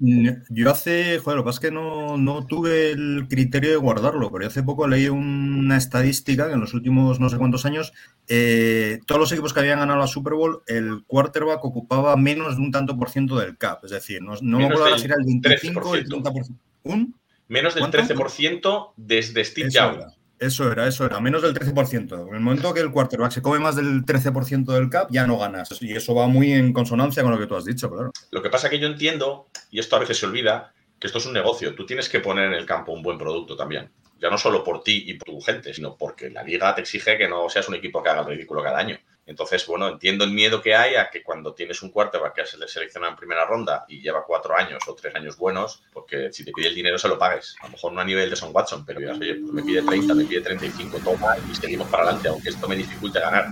[0.00, 4.30] Yo hace, joder, lo que pasa es que no, no tuve el criterio de guardarlo,
[4.30, 7.92] pero yo hace poco leí una estadística que en los últimos no sé cuántos años,
[8.28, 12.62] eh, todos los equipos que habían ganado la Super Bowl, el quarterback ocupaba menos de
[12.62, 13.84] un tanto por ciento del cap.
[13.84, 16.22] Es decir, no, no me acuerdo si era el 25 o el 13%.
[16.22, 16.56] 30%.
[16.84, 17.14] ¿Un?
[17.48, 17.98] Menos del ¿Cuánto?
[17.98, 22.28] 13% desde Steve era, eso era, eso era, menos del 13%.
[22.28, 25.38] En el momento que el quarterback se come más del 13% del cap, ya no
[25.38, 25.80] ganas.
[25.80, 28.12] Y eso va muy en consonancia con lo que tú has dicho, claro.
[28.30, 31.26] Lo que pasa que yo entiendo, y esto a veces se olvida, que esto es
[31.26, 31.74] un negocio.
[31.74, 33.90] Tú tienes que poner en el campo un buen producto también.
[34.20, 37.16] Ya no solo por ti y por tu gente, sino porque la liga te exige
[37.16, 38.98] que no seas un equipo que haga el ridículo cada año.
[39.28, 42.56] Entonces, bueno, entiendo el miedo que hay a que cuando tienes un quarterback que se
[42.56, 46.44] le selecciona en primera ronda y lleva cuatro años o tres años buenos, porque si
[46.46, 47.54] te pide el dinero se lo pagues.
[47.60, 49.82] A lo mejor no a nivel de Son Watson, pero digas, oye, pues me pide
[49.82, 53.48] 30, me pide 35, toma y seguimos para adelante, aunque esto me dificulte ganar.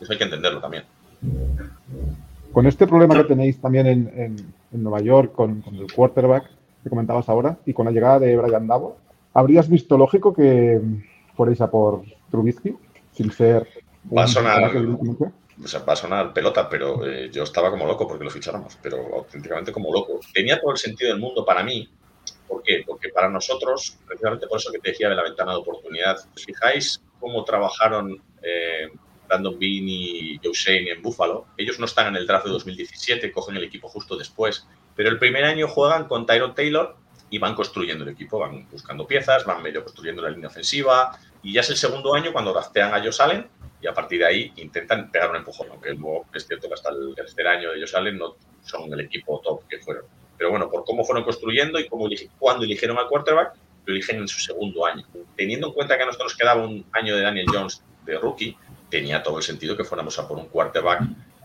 [0.00, 0.82] Eso hay que entenderlo también.
[2.52, 6.50] Con este problema que tenéis también en, en- en Nueva York con, con el quarterback
[6.82, 8.98] que comentabas ahora y con la llegada de Brian Davo,
[9.32, 10.80] ¿habrías visto lógico que
[11.36, 12.74] fuerais a por Trubisky
[13.12, 13.68] sin ser
[14.16, 14.72] Va a sonar-
[15.64, 18.78] o sea, va a sonar pelota, pero eh, yo estaba como loco porque lo ficháramos,
[18.82, 20.20] pero auténticamente como loco.
[20.32, 21.88] Tenía todo el sentido del mundo para mí.
[22.46, 22.82] ¿Por qué?
[22.86, 26.44] Porque para nosotros, precisamente por eso que te decía de la ventana de oportunidad, ¿os
[26.44, 28.88] fijáis cómo trabajaron eh,
[29.26, 31.46] Brandon Bean y Joe Shane en Buffalo?
[31.56, 35.18] Ellos no están en el draft de 2017, cogen el equipo justo después, pero el
[35.18, 36.96] primer año juegan con Tyrod Taylor
[37.30, 41.52] y van construyendo el equipo, van buscando piezas, van medio construyendo la línea ofensiva, y
[41.52, 43.46] ya es el segundo año cuando draftean a Josh Allen
[43.80, 46.90] y a partir de ahí intentan pegar un empujón, aunque luego es cierto que hasta
[46.90, 50.04] el tercer año de Josh Allen no son el equipo top que fueron.
[50.36, 54.28] Pero bueno, por cómo fueron construyendo y cómo cuando eligieron al quarterback, lo eligen en
[54.28, 55.04] su segundo año.
[55.36, 58.56] Teniendo en cuenta que a nosotros nos quedaba un año de Daniel Jones de rookie,
[58.90, 61.02] tenía todo el sentido que fuéramos a por un quarterback.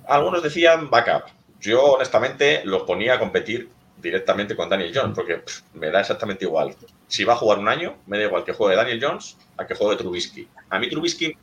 [0.08, 1.24] Algunos decían backup.
[1.60, 6.46] Yo honestamente los ponía a competir directamente con Daniel Jones, porque pff, me da exactamente
[6.46, 6.76] igual.
[7.08, 9.76] Si va a jugar un año, me da igual que juegue Daniel Jones a que
[9.76, 10.48] juegue Trubisky.
[10.69, 11.34] A mí Trubisky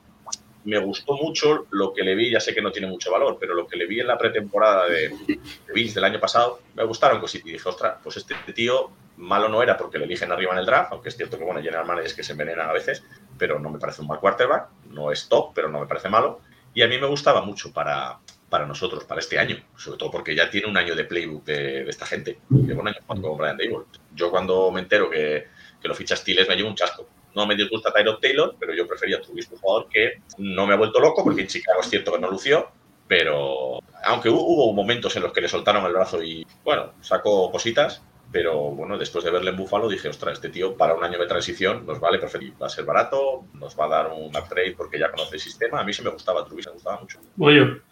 [0.64, 3.55] me gustó mucho lo que le vi, ya sé que no tiene mucho valor, pero
[3.55, 7.20] lo que le vi en la pretemporada de, de Bills del año pasado, me gustaron
[7.20, 7.49] cositas.
[7.49, 10.66] Y dije, ostras, pues este tío malo no era porque le eligen arriba en el
[10.66, 13.05] draft, aunque es cierto que, bueno, general managers que se envenenan a veces,
[13.38, 16.40] pero no me parece un mal quarterback, no es top, pero no me parece malo.
[16.75, 18.18] Y a mí me gustaba mucho para,
[18.49, 21.88] para nosotros, para este año, sobre todo porque ya tiene un año de playbook de,
[21.88, 22.38] esta gente.
[22.49, 23.87] Lleva un año con Brian Dable.
[24.14, 25.49] Yo cuando me entero que,
[25.81, 27.07] que lo ficha Stiles me llevo un chasco.
[27.35, 30.75] No me disgusta Tyrod Taylor, pero yo prefería a Trubisky, un jugador que no me
[30.75, 32.69] ha vuelto loco, porque en Chicago es cierto que no lució,
[33.09, 37.51] pero aunque hu- hubo momentos en los que le soltaron el brazo y, bueno, sacó
[37.51, 41.19] cositas, pero bueno, después de verle en Buffalo dije, ostras, este tío para un año
[41.19, 42.57] de transición nos vale perfecto.
[42.62, 45.81] Va a ser barato, nos va a dar un upgrade porque ya conoce el sistema.
[45.81, 47.19] A mí sí me gustaba Trubisky, me gustaba mucho.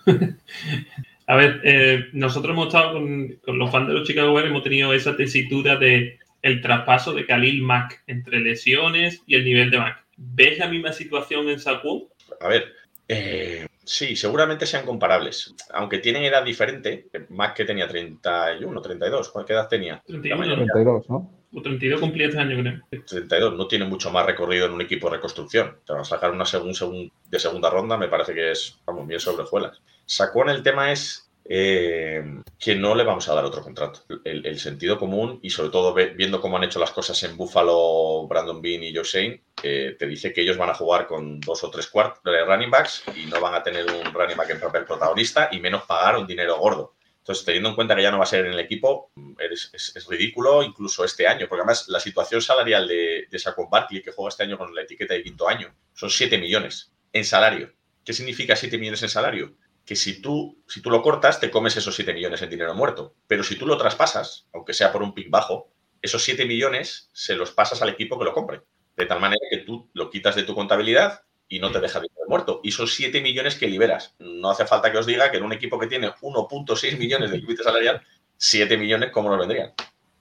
[1.27, 4.63] A ver, eh, nosotros hemos estado con, con los fans de los Chicago Bears, hemos
[4.63, 9.79] tenido esa tesitura de el traspaso de Khalil Mack entre lesiones y el nivel de
[9.79, 10.05] Mack.
[10.17, 12.05] ¿Ves la misma situación en Saquon?
[12.41, 12.73] A ver,
[13.07, 17.07] eh, sí, seguramente sean comparables, aunque tienen edad diferente.
[17.31, 20.03] Mac que tenía 31, 32, ¿cuál- ¿qué edad tenía?
[20.07, 20.73] 31, La mayoría.
[20.73, 21.35] 32, ¿no?
[21.55, 23.05] O 32 cumplía este año, creo.
[23.07, 25.79] 32, no tiene mucho más recorrido en un equipo de reconstrucción.
[25.87, 29.07] Te van a sacar una segun- segun- de segunda ronda, me parece que es, vamos,
[29.07, 29.81] bien sobre hojuelas.
[30.05, 32.23] Sacón, el tema es eh,
[32.59, 34.03] que no le vamos a dar otro contrato.
[34.25, 38.61] El, sentido común y sobre todo viendo cómo han hecho las cosas en Buffalo, Brandon
[38.61, 41.71] Bean y Joe Shane, eh, te dice que ellos van a jugar con dos o
[41.71, 44.85] tres cuartos de running backs y no van a tener un running back en papel
[44.85, 46.95] protagonista y menos pagar un dinero gordo.
[47.21, 50.63] Entonces, teniendo en cuenta que ya no va a ser en el equipo, es ridículo
[50.63, 54.45] incluso este año, porque además la situación salarial de, de Saquon Barkley, que juega este
[54.45, 57.73] año con la etiqueta de quinto año, son 7 millones en salario.
[58.03, 59.55] ¿Qué significa 7 millones en salario?
[59.89, 63.15] Que si tú, si tú lo cortas, te comes esos 7 millones en dinero muerto.
[63.27, 65.71] Pero si tú lo traspasas, aunque sea por un pick bajo,
[66.03, 68.61] esos 7 millones se los pasas al equipo que lo compre.
[68.99, 72.21] De tal manera que tú lo quitas de tu contabilidad y no te deja dinero
[72.29, 72.61] muerto.
[72.63, 74.15] Y son 7 millones que liberas.
[74.19, 77.39] No hace falta que os diga que en un equipo que tiene 1.6 millones de
[77.39, 78.03] límite salarial,
[78.37, 79.73] 7 millones, ¿cómo nos vendrían?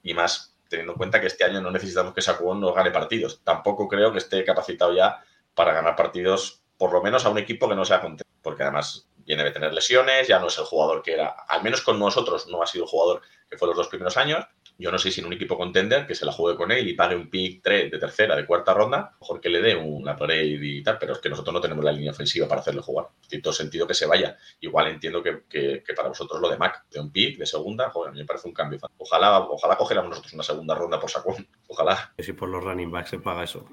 [0.02, 3.42] Y más teniendo en cuenta que este año no necesitamos que Saquon nos gane partidos.
[3.44, 5.22] Tampoco creo que esté capacitado ya
[5.54, 8.24] para ganar partidos, por lo menos a un equipo que no sea contento.
[8.40, 11.82] Porque además viene de tener lesiones, ya no es el jugador que era, al menos
[11.82, 14.44] con nosotros no ha sido el jugador que fue los dos primeros años.
[14.80, 16.94] Yo no sé si en un equipo contender que se la juegue con él y
[16.94, 20.58] pague un pick 3 de tercera, de cuarta ronda, mejor que le dé una upgrade
[20.62, 23.08] y tal, pero es que nosotros no tenemos la línea ofensiva para hacerle jugar.
[23.28, 24.36] Tiene todo sentido que se vaya.
[24.60, 27.90] Igual entiendo que, que- que para vosotros lo de Mac, de un pick, de segunda,
[27.90, 28.78] joder, a mí me parece un cambio.
[28.98, 31.46] Ojalá, ojalá cogiéramos nosotros una segunda ronda por Sacón.
[31.66, 32.12] Ojalá.
[32.16, 33.66] Que si por los running backs se paga eso.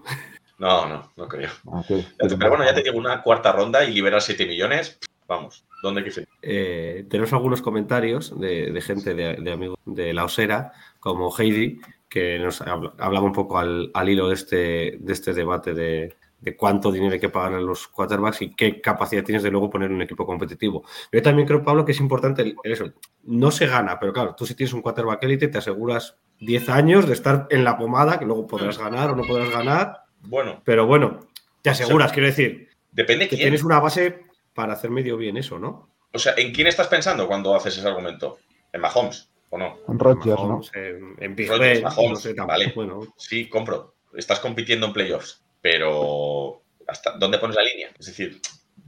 [0.57, 1.51] No, no, no creo.
[1.71, 6.03] Ah, Pero bueno, ya te digo, una cuarta ronda y liberar 7 millones, vamos, ¿Dónde
[6.03, 6.33] que firmar?
[6.41, 11.79] Eh, tenemos algunos comentarios de, de gente, de, de amigos de la Osera, como Heidi,
[12.09, 16.15] que nos habla- hablaba un poco al, al hilo de este, de este debate de,
[16.39, 19.69] de cuánto dinero hay que pagar a los quarterbacks y qué capacidad tienes de luego
[19.69, 20.83] poner un equipo competitivo.
[21.11, 22.91] Yo también creo, Pablo, que es importante el- el eso.
[23.23, 27.05] No se gana, pero claro, tú si tienes un quarterback élite te aseguras 10 años
[27.07, 30.85] de estar en la pomada, que luego podrás ganar o no podrás ganar, Bueno, pero
[30.87, 31.19] bueno,
[31.61, 33.41] te aseguras, quiero decir, depende que quién.
[33.47, 34.24] tienes una base
[34.55, 35.91] para hacer medio bien eso, ¿no?
[36.13, 38.39] O sea, ¿en quién estás pensando cuando haces ese argumento?
[38.73, 39.77] ¿En Mahomes o no?
[39.85, 40.61] Con Rodgers, ¿no?
[40.73, 42.71] En, en Big Rodgers, Ben, Mahomes, no sé, tampoco, vale.
[42.75, 43.93] bueno, Sí, compro.
[44.15, 47.89] Estás compitiendo en playoffs, pero ¿hasta dónde pones la línea?
[47.99, 48.39] Es decir,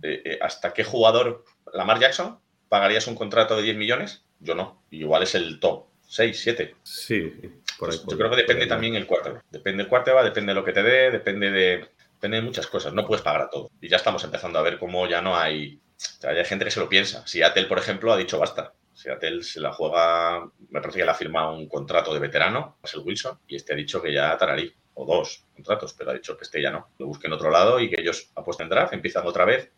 [0.01, 4.23] eh, eh, ¿hasta qué jugador, Lamar Jackson, pagarías un contrato de 10 millones?
[4.39, 4.84] Yo no.
[4.91, 6.75] Igual es el top 6, 7.
[6.84, 7.34] sí,
[7.77, 7.97] por ahí.
[7.97, 9.43] Yo por- creo que depende también el quarterback.
[9.51, 11.86] Depende el quarterback, depende de lo que te dé, depende de,
[12.21, 12.93] de muchas cosas.
[12.93, 13.69] No puedes pagar a todo.
[13.82, 15.75] Y ya estamos empezando a ver cómo ya no hay...
[15.75, 17.25] o sea, ya hay gente que se lo piensa.
[17.27, 18.73] Seattle, por ejemplo, ha dicho basta.
[18.93, 20.45] Seattle se la juega...
[20.69, 23.75] Me parece que le ha firmado un contrato de veterano, Russell Wilson, y este ha
[23.75, 24.73] dicho que ya tararí.
[24.95, 26.89] O dos contratos, pero ha dicho que este ya no.
[26.97, 29.71] Lo busquen en otro lado y que ellos apuesten draft, empiezan otra vez.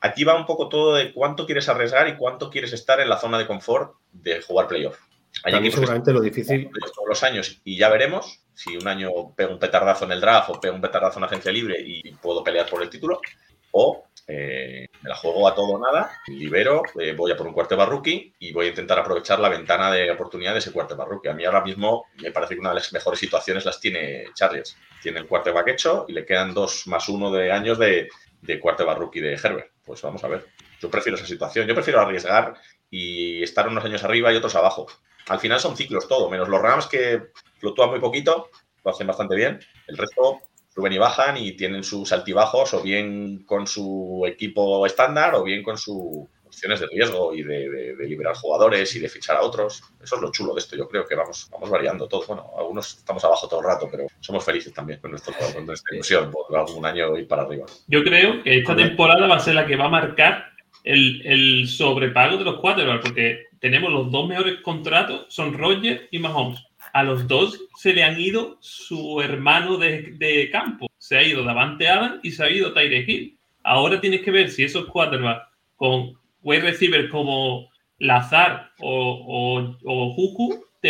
[0.00, 3.18] Aquí va un poco todo de cuánto quieres arriesgar y cuánto quieres estar en la
[3.18, 4.98] zona de confort de jugar playoff.
[5.44, 9.52] Hay También seguramente lo difícil, todos los años y ya veremos si un año pego
[9.52, 12.68] un petardazo en el draft o pego un petardazo en agencia libre y puedo pelear
[12.68, 13.20] por el título
[13.72, 17.52] o eh, me la juego a todo o nada, libero, eh, voy a por un
[17.52, 21.28] quarterback rookie y voy a intentar aprovechar la ventana de oportunidad de ese quarterback rookie.
[21.28, 24.76] A mí ahora mismo me parece que una de las mejores situaciones las tiene Chargers.
[25.02, 28.08] Tiene el quarterback hecho y le quedan dos más uno de años de,
[28.42, 29.72] de quarterback rookie de Herbert.
[29.84, 30.46] Pues vamos a ver.
[30.80, 31.66] Yo prefiero esa situación.
[31.66, 32.54] Yo prefiero arriesgar
[32.90, 34.86] y estar unos años arriba y otros abajo.
[35.28, 37.22] Al final son ciclos todo, menos los Rams que
[37.58, 38.48] fluctúan muy poquito,
[38.84, 39.60] lo hacen bastante bien.
[39.86, 40.40] El resto
[40.74, 45.62] suben y bajan y tienen sus altibajos, o bien con su equipo estándar, o bien
[45.62, 49.42] con sus opciones de riesgo y de, de- de liberar jugadores y de fichar a
[49.42, 49.82] otros.
[50.02, 50.76] Eso es lo chulo de esto.
[50.76, 52.24] Yo creo que vamos, vamos variando todo.
[52.26, 55.94] Bueno, algunos estamos abajo todo el rato, pero somos felices también con, nuestro, con nuestra
[55.94, 57.64] ilusión por algún año ir para arriba.
[57.86, 60.44] Yo creo que esta temporada va a ser la que va a marcar
[60.84, 66.18] el, el sobrepago de los quarterbacks, porque tenemos los dos mejores contratos, son Roger y
[66.18, 66.60] Mahomes.
[66.92, 70.88] A los dos se le han ido su hermano de, campo.
[70.98, 73.38] Se ha ido Davante Adams y se ha ido Tyre Hill.
[73.62, 75.46] Ahora tienes que ver si esos quarterbacks
[75.76, 77.70] con wide receiver como
[78.00, 80.16] Lazar o, o,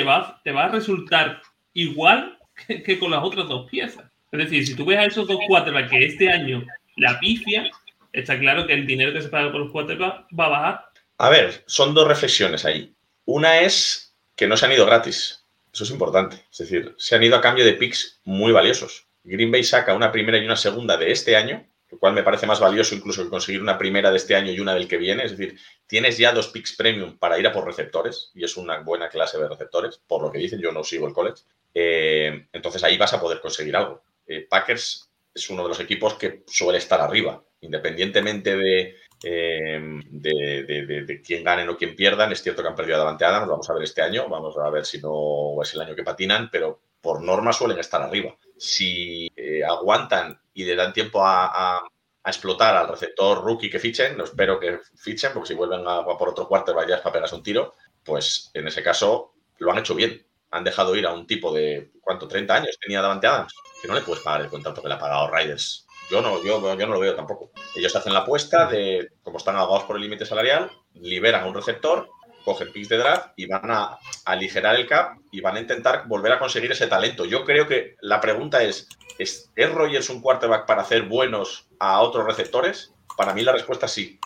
[0.07, 1.43] va, te va a resultar
[1.75, 4.11] igual que, que con las otras dos piezas.
[4.33, 6.65] Es decir, si tú ves a esos dos quarterbacks que este año
[6.97, 7.71] la pifia,
[8.15, 10.92] está claro que el dinero que se paga por los quarterbacks va a bajar.
[11.23, 12.97] A ver, son dos reflexiones ahí.
[13.27, 15.47] Una es que no se han ido gratis.
[15.73, 16.45] Eso es importante.
[16.51, 19.07] Es decir, se han ido a cambio de picks muy valiosos.
[19.23, 22.49] Green Bay saca una primera y una segunda de este año, lo cual me parece
[22.49, 25.23] más valioso incluso que conseguir una primera de este año y una del que viene.
[25.23, 25.57] Es decir,
[25.87, 29.39] tienes ya dos picks premium para ir a por receptores y es una buena clase
[29.39, 30.59] de receptores, por lo que dicen.
[30.59, 31.45] Yo no sigo el college.
[31.73, 34.03] Eh, entonces ahí vas a poder conseguir algo.
[34.27, 39.81] Eh, Packers es uno de los equipos que suele estar arriba, independientemente de, eh,
[40.11, 42.33] de, quién ganen o quién pierdan.
[42.33, 44.69] Es cierto que han perdido a Davante Adams, vamos a ver este año, vamos a
[44.71, 48.37] ver si no es el año que patinan, pero por norma suelen estar arriba.
[48.57, 51.83] Si eh, aguantan y le dan tiempo a,
[52.25, 56.17] explotar al receptor rookie que fichen, no espero que fichen, porque si vuelven a, a
[56.17, 59.79] por otro cuarto ya es para pegarse un tiro, pues en ese caso lo han
[59.79, 60.25] hecho bien.
[60.53, 62.29] Han dejado ir a un tipo de, ¿cuánto?
[62.29, 64.99] 30 años tenía Davante Adams, que no le puedes pagar el contrato que le ha
[64.99, 65.87] pagado Riders.
[66.11, 67.51] Yo no, yo, yo no lo veo tampoco.
[67.75, 71.55] Ellos hacen la apuesta de, como están ahogados por el límite salarial, liberan a un
[71.55, 72.09] receptor,
[72.45, 76.33] cogen picks de draft y van a aligerar el cap y van a intentar volver
[76.33, 77.25] a conseguir ese talento.
[77.25, 78.89] Yo creo que la pregunta es,
[79.19, 82.93] ¿es, ¿es Rogers un quarterback para hacer buenos a otros receptores?
[83.17, 84.19] Para mí la respuesta es sí.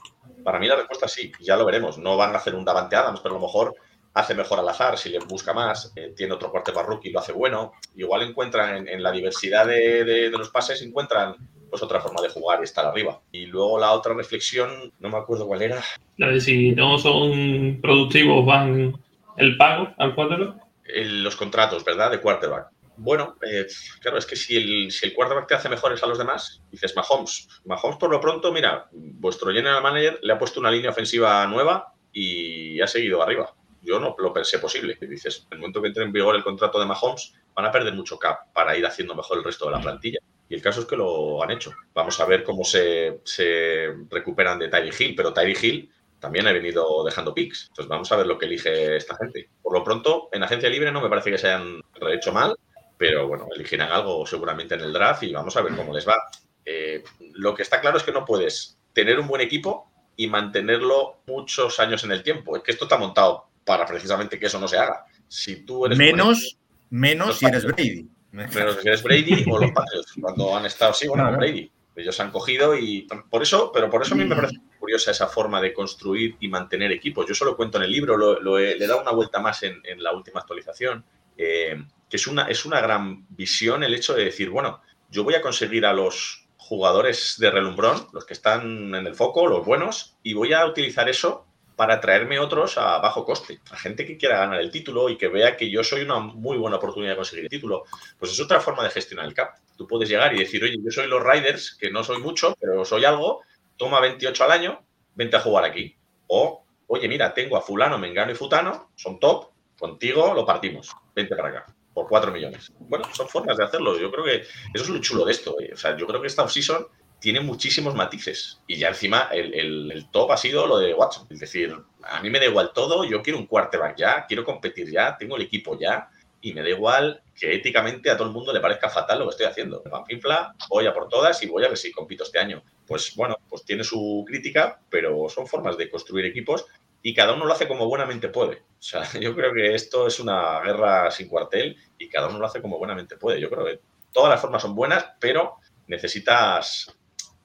[0.44, 1.32] Para mí la respuesta es sí.
[1.40, 1.98] Ya lo veremos.
[1.98, 3.74] No van a hacer un Davante Adams, pero a lo mejor
[4.14, 7.32] hace mejor al azar, si le busca más, eh, tiene otro quarterback rookie lo hace
[7.32, 7.72] bueno.
[7.96, 11.36] Igual encuentran en, la diversidad de los pases, encuentran
[11.68, 13.20] pues otra forma de jugar y estar arriba.
[13.32, 15.82] Y luego la otra reflexión, no me acuerdo cuál era.
[16.16, 18.98] La de si no son productivos, van
[19.36, 20.56] el pago al quarterback.
[20.94, 22.10] los contratos, ¿verdad?
[22.10, 22.68] De quarterback.
[22.98, 23.66] Bueno, eh,
[24.00, 26.96] claro, es que si el, si el quarterback te hace mejores a los demás, dices
[26.96, 27.48] Mahomes.
[27.66, 31.92] Mahomes, por lo pronto, mira, vuestro general manager le ha puesto una línea ofensiva nueva
[32.12, 33.54] y ha seguido arriba.
[33.82, 34.96] Yo no lo pensé posible.
[35.00, 37.70] Y dices, en el momento que entre en vigor el contrato de Mahomes, van a
[37.70, 40.18] perder mucho cap para ir haciendo mejor el resto de la plantilla.
[40.48, 41.72] Y el caso es que lo han hecho.
[41.92, 45.90] Vamos a ver cómo se, se recuperan de Tyree Hill, pero Tyree Hill
[46.20, 47.66] también ha venido dejando picks.
[47.68, 49.50] Entonces vamos a ver lo que elige esta gente.
[49.62, 51.80] Por lo pronto, en agencia libre no me parece que se hayan
[52.12, 52.56] hecho mal,
[52.96, 56.16] pero bueno, elegirán algo seguramente en el draft y vamos a ver cómo les va.
[56.64, 57.02] Eh,
[57.34, 61.78] lo que está claro es que no puedes tener un buen equipo y mantenerlo muchos
[61.78, 62.56] años en el tiempo.
[62.56, 65.04] Es que esto está montado para precisamente que eso no se haga.
[65.28, 66.56] Si tú eres Menos,
[66.88, 67.64] menos si eres.
[67.64, 68.08] Brady.
[68.52, 71.36] Pero si eres Brady o los Patriots, cuando han estado así, bueno, Claro.
[71.38, 71.70] con Brady.
[71.98, 75.28] Ellos han cogido y por eso, pero por eso a mí me parece curiosa esa
[75.28, 77.24] forma de construir y mantener equipos.
[77.26, 79.62] Yo solo cuento en el libro, lo, lo he- le he dado una vuelta más
[79.62, 81.06] en, en la última actualización,
[81.38, 85.36] eh, que es una, es una gran visión el hecho de decir, bueno, yo voy
[85.36, 90.16] a conseguir a los jugadores de relumbrón, los que están en el foco, los buenos,
[90.22, 91.45] y voy a utilizar eso
[91.76, 93.60] para traerme otros a bajo coste.
[93.70, 96.56] A gente que quiera ganar el título y que vea que yo soy una muy
[96.56, 97.84] buena oportunidad de conseguir el título.
[98.18, 99.56] Pues es otra forma de gestionar el cap.
[99.76, 102.84] Tú puedes llegar y decir, oye, yo soy los Riders, que no soy mucho, pero
[102.84, 103.42] soy algo,
[103.76, 105.96] toma 28 al año, vente a jugar aquí.
[106.28, 111.36] O, oye, mira, tengo a fulano, mengano y futano, son top, contigo lo partimos, vente
[111.36, 112.72] para acá, por 4 millones.
[112.78, 113.98] Bueno, son formas de hacerlo.
[113.98, 115.54] Yo creo que eso es lo chulo de esto.
[115.72, 116.86] O sea, yo creo que esta offseason
[117.18, 118.60] tiene muchísimos matices.
[118.66, 121.26] Y ya encima el, el- el top ha sido lo de Watson.
[121.30, 124.90] Es decir, a mí me da igual todo, yo quiero un quarterback ya, quiero competir
[124.90, 126.08] ya, tengo el equipo ya,
[126.40, 129.30] y me da igual que éticamente a todo el mundo le parezca fatal lo que
[129.30, 129.82] estoy haciendo.
[129.82, 132.62] Panfifla, voy a por todas y voy a ver si compito este año.
[132.86, 136.66] Pues bueno, pues tiene su crítica, pero son formas de construir equipos
[137.02, 138.58] y cada uno lo hace como buenamente puede.
[138.78, 142.46] O sea, yo creo que esto es una guerra sin cuartel y cada uno lo
[142.46, 143.40] hace como buenamente puede.
[143.40, 143.80] Yo creo que
[144.12, 145.56] todas las formas son buenas, pero
[145.88, 146.96] necesitas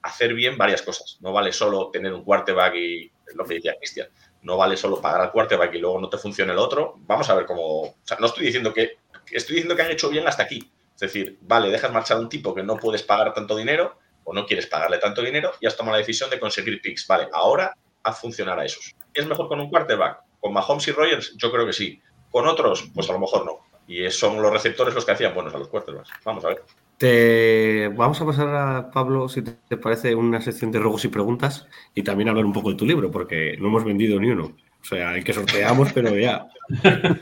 [0.01, 1.17] hacer bien varias cosas.
[1.21, 4.07] No vale solo tener un quarterback y lo que decía Cristian.
[4.41, 6.95] No vale solo pagar al quarterback y luego no te funciona el otro.
[6.99, 7.81] Vamos a ver cómo.
[7.81, 8.97] O sea, no estoy diciendo que.
[9.31, 10.71] Estoy diciendo que han hecho bien hasta aquí.
[10.95, 14.33] Es decir, vale, dejas marchar a un tipo que no puedes pagar tanto dinero o
[14.33, 17.07] no quieres pagarle tanto dinero y has tomado la decisión de conseguir picks.
[17.07, 18.95] Vale, ahora haz funcionar a esos.
[19.13, 20.21] ¿Es mejor con un quarterback?
[20.39, 21.35] ¿Con Mahomes y Rogers?
[21.37, 22.01] Yo creo que sí.
[22.31, 22.89] ¿Con otros?
[22.93, 23.59] Pues a lo mejor no.
[23.87, 26.09] Y son los receptores los que hacían buenos a los quarterbacks.
[26.23, 26.63] Vamos a ver.
[27.01, 27.87] Te...
[27.97, 32.03] Vamos a pasar a Pablo, si te parece, una sección de ruegos y preguntas y
[32.03, 34.55] también hablar un poco de tu libro, porque no hemos vendido ni uno.
[34.79, 36.47] O sea, el que sorteamos, pero ya.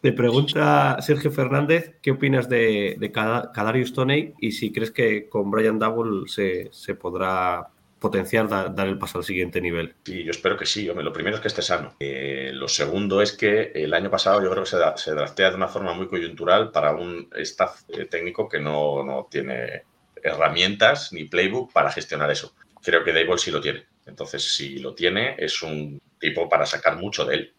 [0.00, 5.28] Te pregunta Sergio Fernández, ¿qué opinas de, de Cada- Kadarius Toney y si crees que
[5.28, 7.68] con Brian Double se, se podrá
[7.98, 9.94] potenciar, da- dar el paso al siguiente nivel?
[10.06, 10.84] Y yo espero que sí.
[10.86, 11.96] Lo primero es que esté sano.
[12.00, 15.56] Eh, lo segundo es que el año pasado yo creo que se, da- draftea de
[15.56, 19.82] una forma muy coyuntural para un staff eh, técnico que no, no tiene
[20.22, 22.54] herramientas ni playbook para gestionar eso.
[22.82, 23.84] Creo que Dable sí lo tiene.
[24.06, 27.54] Entonces, si lo tiene, es un tipo para sacar mucho de él.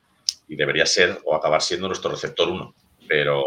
[0.47, 2.73] Y debería ser o acabar siendo nuestro receptor uno.
[3.07, 3.43] Pero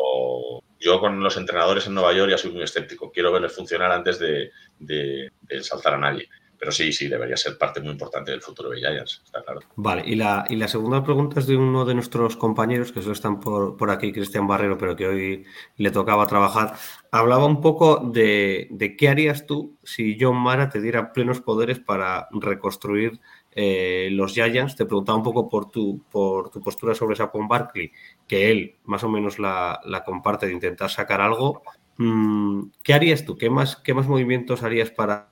[0.78, 3.10] yo con los entrenadores en Nueva York ya soy muy escéptico.
[3.10, 6.28] Quiero verles funcionar antes de, de- ensalzar a nadie.
[6.60, 9.60] Pero sí, sí, debería ser parte muy importante del futuro de Giants, está claro.
[9.76, 13.14] Vale, y la, y la segunda pregunta es de uno de nuestros compañeros, que solo
[13.14, 15.44] están por, aquí, Cristian Barrero, pero que hoy
[15.78, 16.74] le tocaba trabajar.
[17.10, 22.28] Hablaba un poco de, qué harías tú si John Mara te diera plenos poderes para
[22.30, 23.18] reconstruir
[23.52, 24.76] eh, los Giants.
[24.76, 27.90] Te preguntaba un poco por tu, por tu postura sobre Saquon Barkley,
[28.28, 31.62] que él más o menos la, comparte de intentar sacar algo.
[31.96, 33.38] Mm, ¿Qué harías tú?
[33.38, 35.30] ¿Qué más, qué más movimientos harías para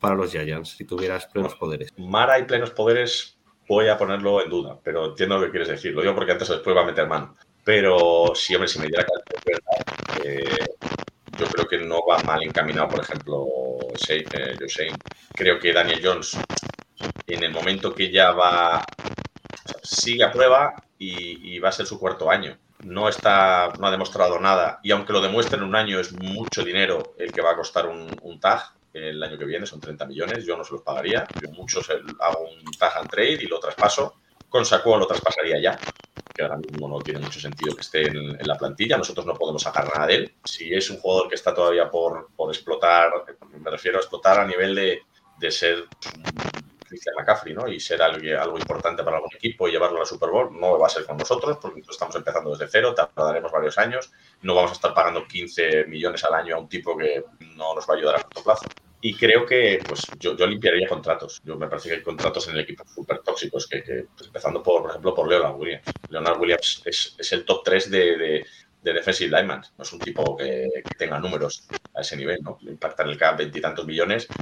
[0.00, 1.92] los Giants si tuvieras plenos poderes?
[1.96, 3.38] Mara y plenos poderes
[3.68, 5.92] voy a ponerlo en duda, pero entiendo lo que quieres decir.
[5.92, 7.34] Lo digo porque antes o después va a meter mano.
[7.64, 9.58] Pero sí, hombre, si me diera que
[10.24, 10.66] eh,
[11.38, 13.46] yo creo que no va mal encaminado, por ejemplo,
[13.94, 14.96] Shane, eh, Joe Shane.
[15.34, 16.38] Creo que Daniel Jones,
[17.26, 18.82] en el momento que ya va,
[19.82, 22.56] sigue a prueba y, y va a ser su cuarto año.
[22.84, 26.62] No, está, no ha demostrado nada y aunque lo demuestre en un año es mucho
[26.62, 30.06] dinero el que va a costar un, un tag el año que viene, son 30
[30.06, 31.32] millones, yo no se los pagaría.
[31.38, 34.14] Yo muchos hago un tag and trade y lo traspaso.
[34.48, 35.84] Con Saquon lo traspasaría ya,
[36.34, 38.96] que ahora mismo no tiene mucho sentido que esté en, la plantilla.
[38.96, 40.34] Nosotros no podemos sacar nada de él.
[40.42, 43.12] Si es un jugador que está todavía por, por explotar,
[43.60, 45.02] me refiero a explotar a nivel de,
[45.38, 45.84] de ser
[46.88, 47.68] Christian McCaffrey, ¿no?
[47.68, 50.78] Y ser algo, algo importante para algún equipo y llevarlo a la Super Bowl, no
[50.78, 54.10] va a ser con nosotros, porque nosotros estamos empezando desde cero, tardaremos varios años,
[54.42, 57.24] no vamos a estar pagando 15 millones al año a un tipo que
[57.56, 58.72] no nos va a ayudar a corto plazo.
[59.00, 61.40] Y creo que pues yo, yo limpiaría contratos.
[61.44, 64.62] Yo me parece que hay contratos en el equipo súper tóxicos, que, que, pues, empezando
[64.62, 65.96] por, por ejemplo, por Leonard Williams.
[66.08, 68.46] Leonard Williams es, es el top 3 de, de,
[68.82, 69.62] de defensive lineman.
[69.76, 72.58] No es un tipo que, que tenga números a ese nivel, ¿no?
[72.62, 74.32] Impacta en el cap veintitantos millones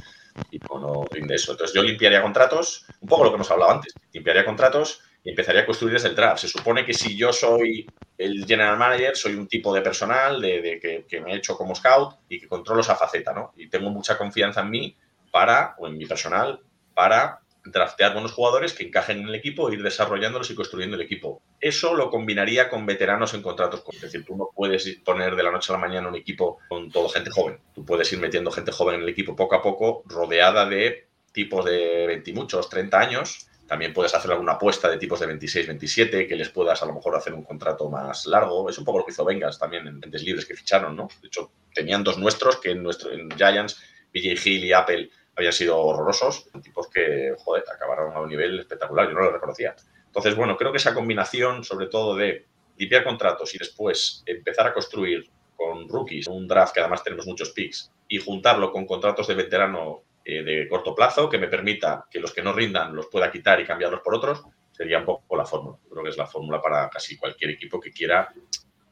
[0.51, 1.51] y no, rinde eso.
[1.51, 5.61] Entonces yo limpiaría contratos, un poco lo que hemos hablado antes, limpiaría contratos y empezaría
[5.61, 6.39] a construir desde el draft.
[6.41, 7.85] Se supone que si yo soy
[8.17, 11.75] el general manager, soy un tipo de personal de que, que, me he hecho como
[11.75, 13.53] scout y que controlo esa faceta, ¿no?
[13.57, 14.97] Y tengo mucha confianza en mí
[15.31, 16.61] para, o en mi personal,
[16.93, 21.03] para draftear buenos jugadores que encajen en el equipo e ir desarrollándolos y construyendo el
[21.03, 21.41] equipo.
[21.59, 23.83] Eso lo combinaría con veteranos en contratos.
[23.93, 26.91] Es decir, tú no puedes poner de la noche a la mañana un equipo con
[26.91, 27.59] todo gente joven.
[27.73, 31.65] Tú puedes ir metiendo gente joven en el equipo poco a poco, rodeada de tipos
[31.65, 33.47] de 20 y muchos, 30 años.
[33.67, 36.93] También puedes hacer alguna apuesta de tipos de 26, 27, que les puedas a lo
[36.93, 38.69] mejor hacer un contrato más largo.
[38.69, 41.09] Es un poco lo que hizo Vengas también en entes libres que ficharon, ¿no?
[41.21, 43.81] De hecho, tenían dos nuestros que en, nuestro, en Giants,
[44.13, 46.47] BJ Hill y Apple, habían sido horrorosos.
[46.63, 49.07] Tipos que, joder, acabaron a un nivel espectacular.
[49.07, 49.75] Yo no lo reconocía.
[50.17, 54.73] Entonces, bueno, creo que esa combinación, sobre todo de limpiar contratos y después empezar a
[54.73, 59.35] construir con rookies, un draft que además tenemos muchos picks, y juntarlo con contratos de
[59.35, 63.31] veterano eh, de corto plazo que me permita que los que no rindan los pueda
[63.31, 64.41] quitar y cambiarlos por otros,
[64.71, 65.77] sería un poco la fórmula.
[65.87, 68.33] Creo que es la fórmula para casi cualquier equipo que quiera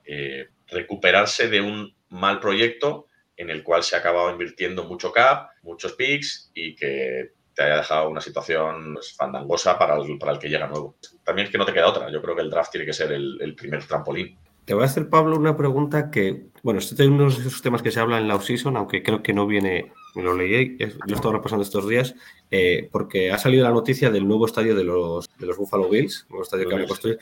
[0.05, 5.49] eh, recuperarse de un mal proyecto en el cual se ha acabado invirtiendo mucho cap,
[5.63, 10.39] muchos picks y que te haya dejado una situación pues, fandangosa para el, para el
[10.39, 10.97] que llega nuevo.
[11.23, 12.11] También es que no te queda otra.
[12.11, 14.37] Yo creo que el draft tiene que ser el, primer trampolín.
[14.65, 17.81] Te voy a hacer, Pablo, una pregunta que, bueno, este es uno de esos temas
[17.81, 21.15] que se habla en la off-season, aunque creo que no viene, me lo leí, lo
[21.15, 22.15] estaba repasando estos días,
[22.49, 26.25] eh, porque ha salido la noticia del nuevo estadio de los, de los Buffalo Bills,
[26.29, 27.19] nuevo estadio que construir.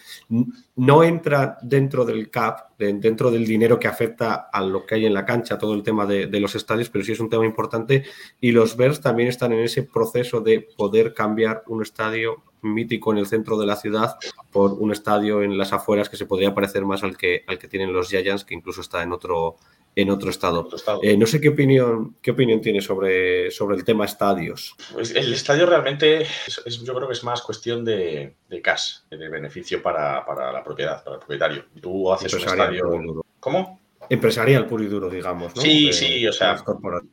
[0.76, 5.06] No entra dentro del cap, de, dentro del dinero que afecta a lo que hay
[5.06, 7.46] en la cancha, todo el tema de, de, los estadios, pero sí es un tema
[7.46, 8.04] importante.
[8.40, 13.20] Y los Bears también están en ese proceso de poder cambiar un estadio mítico en
[13.20, 14.16] el centro de la ciudad
[14.52, 17.68] por un estadio en las afueras que se podría parecer más al que, al que
[17.68, 19.58] tienen los Giants, que incluso está en otro,
[19.96, 20.62] en otro estado.
[20.62, 21.00] Otro estado.
[21.04, 24.76] Eh, no sé qué opinión, qué opinión tiene sobre, sobre el tema estadios.
[24.94, 29.00] Pues el estadio realmente, es, es, yo creo que es más cuestión de, de cash,
[29.10, 31.66] de beneficio para, para, la propiedad, para el propietario.
[31.82, 33.24] Tú haces un estadio...
[33.40, 33.84] ¿Cómo?
[34.10, 35.56] empresarial puro y duro, digamos.
[35.56, 35.62] ¿no?
[35.62, 36.64] Sí, de, sí, o sea,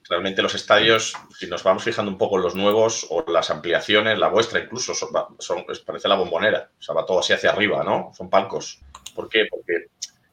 [0.08, 4.18] realmente los estadios, si nos vamos fijando un poco en los nuevos o las ampliaciones,
[4.18, 7.84] la vuestra incluso, son, son, parece la bombonera, o sea, va todo así hacia arriba,
[7.84, 8.10] ¿no?
[8.14, 8.80] Son palcos.
[9.14, 9.46] ¿Por qué?
[9.50, 9.86] Porque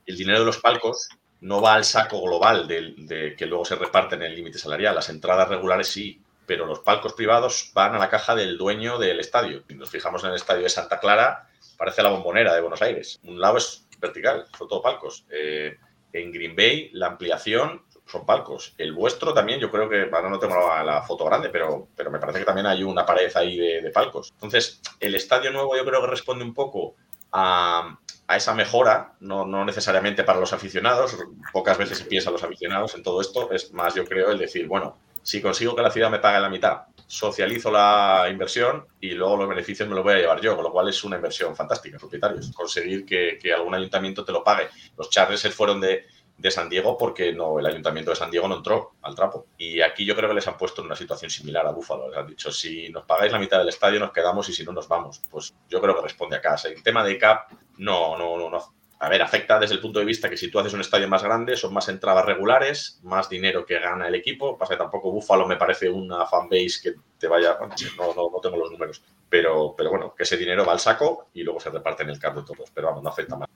[0.06, 1.10] el dinero de los palcos
[1.42, 5.10] no va al saco global de, que luego se reparte en el límite salarial, las
[5.10, 9.64] entradas regulares sí, pero los palcos privados van a la caja del dueño del estadio.
[9.68, 13.20] Si nos fijamos en el estadio de Santa Clara, parece la bombonera de Buenos Aires.
[13.24, 15.26] Un lado es vertical, son todo palcos.
[15.30, 15.78] Eh,
[16.14, 18.74] en Green Bay la ampliación son palcos.
[18.78, 22.20] El vuestro también, yo creo que, bueno, no tengo la, foto grande, pero, pero me
[22.20, 24.32] parece que también hay una pared ahí de, palcos.
[24.34, 26.96] Entonces, el estadio nuevo yo creo que responde un poco
[27.32, 28.00] a,
[28.36, 31.18] esa mejora, no, no, necesariamente para los aficionados,
[31.54, 34.98] pocas veces se los aficionados en todo esto, es más yo creo el decir, bueno,
[35.24, 39.50] si consigo que la ciudad me pague la mitad, socializo la inversión y luego los
[39.50, 42.52] beneficios me los voy a llevar yo, con lo cual es una inversión fantástica, propietarios.
[42.52, 44.68] Conseguir que, que algún ayuntamiento te lo pague.
[44.98, 46.06] Los Chargers fueron de,
[46.38, 49.48] de, San Diego porque no, el ayuntamiento de San Diego no entró al trapo.
[49.58, 52.10] Y aquí yo creo que les han puesto en una situación similar a Búfalo.
[52.10, 54.72] Les han dicho, si nos pagáis la mitad del estadio nos quedamos y si no
[54.72, 55.22] nos vamos.
[55.30, 56.70] Pues yo creo que responde a casa.
[56.70, 60.06] En tema de CAP, no, no, no, no a ver, afecta desde el punto de
[60.06, 63.64] vista que si tú haces un estadio más grande, son más entradas regulares, más dinero
[63.64, 64.58] que gana el equipo.
[64.58, 67.58] Pasa que tampoco Búfalo me parece una fanbase que te vaya.
[67.98, 69.04] No, no, no, tengo los números.
[69.30, 72.20] Pero, pero bueno, que ese dinero va al saco y luego se reparte en el
[72.20, 72.72] cap de todos.
[72.72, 73.50] Pero vamos, no afecta más.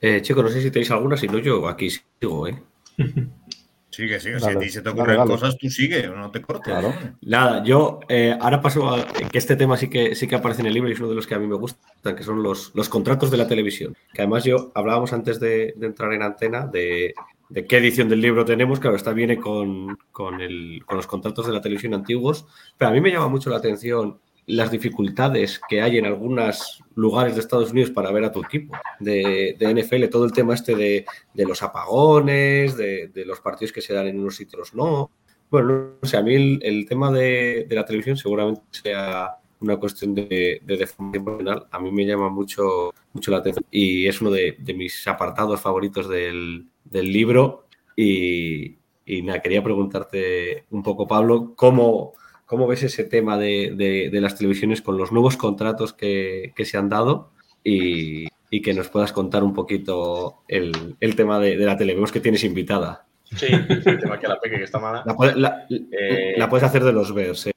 [0.00, 2.62] Eh, chicos, no sé si tenéis alguna, si no, yo aquí sigo, ¿eh?
[3.90, 4.38] Sigue, sigue.
[4.38, 5.30] Dale, si a ti se te ocurren dale, dale.
[5.32, 6.72] cosas, tú sigue, no te cortes.
[6.72, 6.94] Claro.
[7.22, 10.68] Nada, yo eh, ahora paso a que este tema sí que, sí que aparece en
[10.68, 12.72] el libro y es uno de los que a mí me gustan, que son los,
[12.74, 13.96] los contratos de la televisión.
[14.14, 17.14] Que además yo hablábamos antes de, de entrar en antena de,
[17.48, 18.78] de, qué edición del libro tenemos.
[18.78, 22.46] Claro, esta viene con, con, el, con los contratos de la televisión antiguos,
[22.78, 24.20] pero a mí me llama mucho la atención
[24.50, 28.76] las dificultades que hay en algunos lugares de Estados Unidos para ver a tu equipo
[28.98, 33.72] de, de NFL, todo el tema este de, de los apagones, de, de, los partidos
[33.72, 35.10] que se dan en unos sitios no.
[35.50, 40.60] Bueno, no sé, a mí el, tema de, la televisión seguramente sea una cuestión de,
[40.64, 45.06] de deformación A mí me llama mucho, mucho la atención y es uno de, mis
[45.08, 47.66] apartados favoritos del, libro.
[47.96, 52.14] Y, y quería preguntarte un poco, Pablo, cómo,
[52.50, 56.64] ¿Cómo ves ese tema de, de, de las televisiones con los nuevos contratos que, que
[56.64, 57.30] se han dado?
[57.62, 61.94] Y, y, que nos puedas contar un poquito el, el tema de, de, la tele.
[61.94, 63.06] Vemos que tienes invitada.
[63.36, 65.04] Sí, el tema que la peque que está mala.
[65.06, 67.46] La, la, eh, la puedes hacer de los Bears.
[67.46, 67.52] Eh.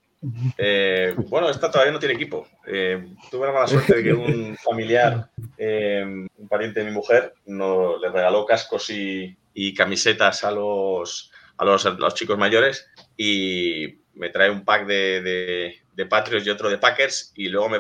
[0.60, 2.46] Eh, bueno, esta todavía no tiene equipo.
[2.68, 7.98] Eh, tuve la mala suerte de que un familiar, un pariente de mi mujer, no,
[7.98, 12.88] le regaló cascos y, y camisetas a los, a los, a los chicos mayores
[13.18, 17.70] y me trae un pack de, de, de, Patriots y otro de Packers y luego
[17.70, 17.80] me,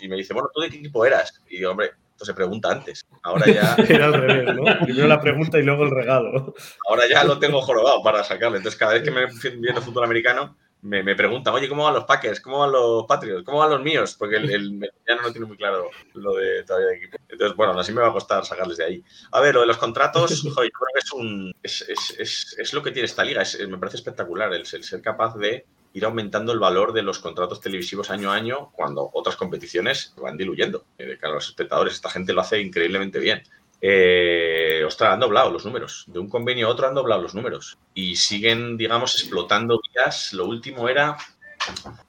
[0.00, 1.40] y me dice, bueno, ¿tú de qué equipo eras?
[1.48, 3.04] Y digo, hombre, esto se pregunta antes.
[3.22, 3.74] Ahora ya...
[3.88, 4.64] Era al revés, ¿no?
[4.84, 6.54] Primero la pregunta y luego el regalo.
[6.88, 8.58] Ahora ya lo tengo jorobado para sacarle.
[8.58, 9.26] Entonces, cada vez que me
[9.58, 12.40] viendo fútbol americano, me, me preguntan, oye, ¿cómo van los Packers?
[12.40, 13.42] ¿Cómo van los Patriots?
[13.44, 14.14] ¿Cómo van los míos?
[14.18, 17.16] Porque el, el ya no tiene muy claro lo de todavía de equipo.
[17.28, 19.04] Entonces, bueno, así me va a costar sacarles de ahí.
[19.32, 21.54] A ver, lo de los contratos, yo creo que es un...
[21.62, 23.42] Es, es, es, es lo que tiene esta liga.
[23.66, 27.60] me parece espectacular el, el ser capaz de ir aumentando el valor de los contratos
[27.60, 30.84] televisivos año a año cuando otras competiciones van diluyendo.
[30.98, 33.42] Eh, de cara a los espectadores, esta gente lo hace increíblemente bien.
[33.80, 36.04] Eh, ostras, han doblado los números.
[36.08, 37.78] De un convenio a otro han doblado los números.
[37.94, 40.32] Y siguen, digamos, explotando vías.
[40.32, 41.16] Lo último era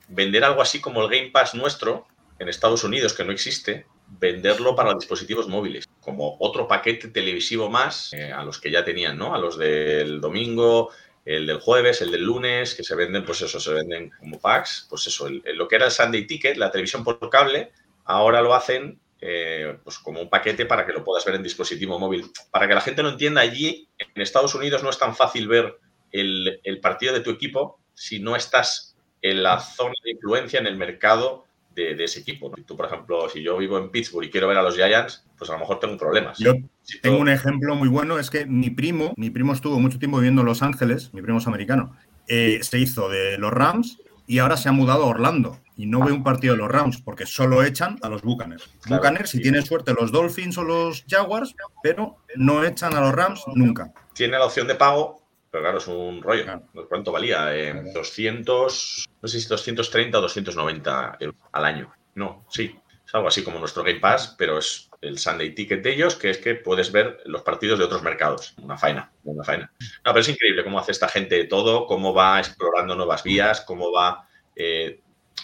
[0.08, 2.08] vender algo así como el Game Pass nuestro
[2.40, 3.86] en Estados Unidos, que no existe,
[4.20, 9.18] venderlo para dispositivos móviles, como otro paquete televisivo más eh, a los que ya tenían,
[9.18, 9.34] ¿no?
[9.34, 10.90] A los del domingo,
[11.26, 14.86] el del jueves, el del lunes, que se venden, pues eso, se venden como packs,
[14.90, 17.72] pues eso, lo que era el Sunday Ticket, la televisión por cable,
[18.06, 21.98] ahora lo hacen eh, pues como un paquete para que lo puedas ver en dispositivo
[21.98, 22.32] móvil.
[22.52, 25.80] Para que la gente lo entienda, allí en Estados Unidos no es tan fácil ver
[26.12, 30.68] el, el partido de tu equipo si no estás en la zona de influencia, en
[30.68, 31.46] el mercado
[31.76, 32.52] de, ese equipo.
[32.66, 35.50] Tú, por ejemplo, si yo vivo en Pittsburgh y quiero ver a los Giants, pues
[35.50, 36.38] a lo mejor tengo problemas.
[36.38, 36.54] Yo
[37.02, 40.42] tengo un ejemplo muy bueno, es que mi primo, mi primo estuvo mucho tiempo viviendo
[40.42, 41.96] en Los Ángeles, mi primo es americano,
[42.28, 46.04] eh, se hizo de los Rams y ahora se ha mudado a Orlando y no
[46.04, 48.70] ve un partido de los Rams porque solo echan a los Buccaneers.
[48.88, 53.44] Buccaneers, si tiene suerte, los Dolphins o los Jaguars, pero no echan a los Rams
[53.54, 53.94] nunca.
[54.14, 55.22] Tiene la opción de pago,
[55.52, 56.46] pero claro, es un rollo.
[56.90, 57.50] ¿Cuánto valía?
[57.94, 61.92] 200, no sé si 230 o 290 euros al año.
[62.16, 62.76] No, sí.
[63.16, 66.38] Algo así como nuestro Game Pass, pero es el Sunday Ticket de ellos, que es
[66.38, 68.54] que puedes ver los partidos de otros mercados.
[68.62, 69.72] Una faena, una faena.
[69.80, 73.90] No, pero es increíble cómo hace esta gente todo, cómo va explorando nuevas vías, cómo
[73.90, 74.28] va...
[74.54, 75.00] Eh,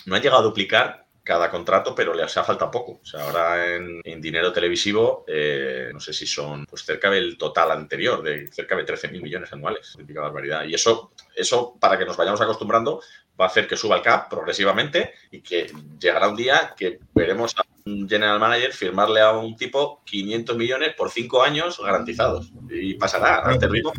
[0.05, 2.99] no ha llegado a duplicar cada contrato, pero le ha falta poco.
[3.01, 7.71] O sea, ahora en, dinero televisivo, eh, no sé si son pues cerca del total
[7.71, 9.93] anterior, de cerca de 13.000 millones anuales.
[9.95, 10.65] Típica barbaridad.
[10.65, 13.01] Y eso, eso, para que nos vayamos acostumbrando,
[13.39, 17.55] va a hacer que suba el CAP progresivamente y que llegará un día que veremos
[17.57, 22.51] a un general manager firmarle a un tipo 500 millones por cinco años garantizados.
[22.69, 23.93] Y pasará a este ritmo.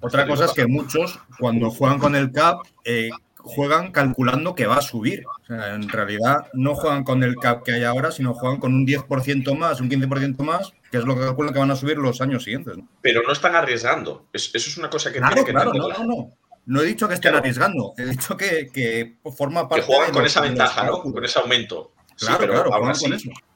[0.00, 4.76] Otra cosa es que muchos, cuando juegan con el CAP, eh, juegan calculando que va
[4.76, 5.24] a subir.
[5.48, 9.56] en realidad no juegan con el CAP que hay ahora, sino juegan con un 10%
[9.56, 12.44] más, un 15% más, que es lo que calculan que van a subir los años
[12.44, 12.78] siguientes.
[13.02, 14.26] Pero no están arriesgando.
[14.32, 16.32] eso es una cosa que claro, tiene que claro, no, no, no.
[16.70, 19.84] No he dicho que estén arriesgando, he dicho que, forma parte.
[19.84, 21.02] Que juegan con esa ventaja, ¿no?
[21.02, 21.90] Con ese aumento.
[22.16, 23.10] Claro, pero claro, aún así,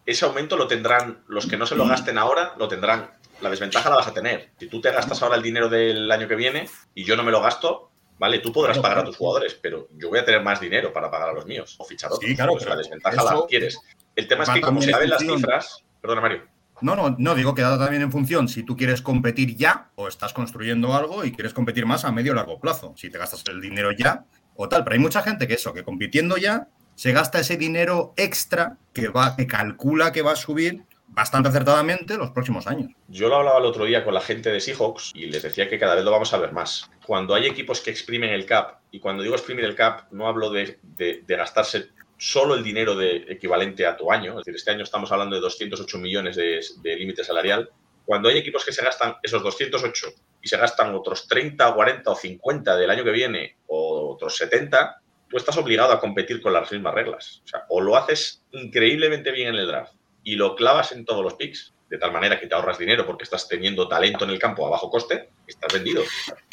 [0.04, 3.12] ese aumento lo tendrán, los que no se lo gasten ahora, lo tendrán.
[3.40, 4.50] La desventaja la vas a tener.
[4.58, 7.30] Si tú te gastas ahora el dinero del año que viene y yo no me
[7.30, 10.60] lo gasto, Vale, tú podrás pagar a tus jugadores, pero yo voy a tener más
[10.60, 12.28] dinero para pagar a los míos o fichar otros.
[12.28, 13.76] Sí, claro, pues la desventaja la quieres.
[14.14, 16.42] El tema es que como se saben las cifras, perdona Mario.
[16.80, 20.08] No, no, no, digo que da también en función si tú quieres competir ya o
[20.08, 22.94] estás construyendo algo y quieres competir más a medio o largo plazo.
[22.96, 24.24] Si te gastas el dinero ya
[24.56, 24.84] o tal.
[24.84, 29.08] Pero hay mucha gente que eso, que compitiendo ya, se gasta ese dinero extra que
[29.08, 32.90] va, que calcula que va a subir bastante acertadamente los próximos años.
[33.08, 35.78] Yo lo hablaba el otro día con la gente de Seahawks y les decía que
[35.78, 36.90] cada vez lo vamos a ver más.
[37.06, 40.50] Cuando hay equipos que exprimen el cap, y cuando digo exprimir el cap, no hablo
[40.50, 40.78] de,
[41.26, 45.36] gastarse solo el dinero de, equivalente a tu año, es decir, este año estamos hablando
[45.36, 47.70] de 208 millones de, de límite salarial.
[48.04, 50.08] Cuando hay equipos que se gastan esos 208
[50.42, 55.00] y se gastan otros 30, 40 o 50 del año que viene o otros 70,
[55.28, 57.42] tú estás obligado a competir con las mismas reglas.
[57.44, 61.22] O sea, o lo haces increíblemente bien en el draft y lo clavas en todos
[61.22, 64.38] los picks, de tal manera que te ahorras dinero porque estás teniendo talento en el
[64.38, 66.02] campo a bajo coste, estás vendido.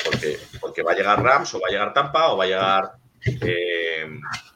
[0.04, 2.92] Porque, porque va a llegar Rams o va a llegar Tampa o va a llegar,
[3.26, 4.08] eh,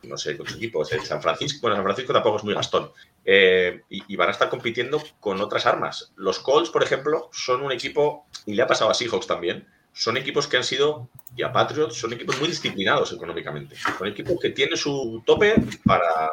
[0.07, 1.59] no sé, con equipo, San Francisco.
[1.61, 2.91] Bueno, San Francisco tampoco es muy gastón.
[3.23, 6.13] Eh, y, van a estar compitiendo con otras armas.
[6.15, 10.17] Los Colts, por ejemplo, son un equipo, y le ha pasado a Seahawks también, son
[10.17, 13.75] equipos que han sido, y a Patriots, son equipos muy disciplinados económicamente.
[13.75, 16.29] Son equipos que tienen su tope para,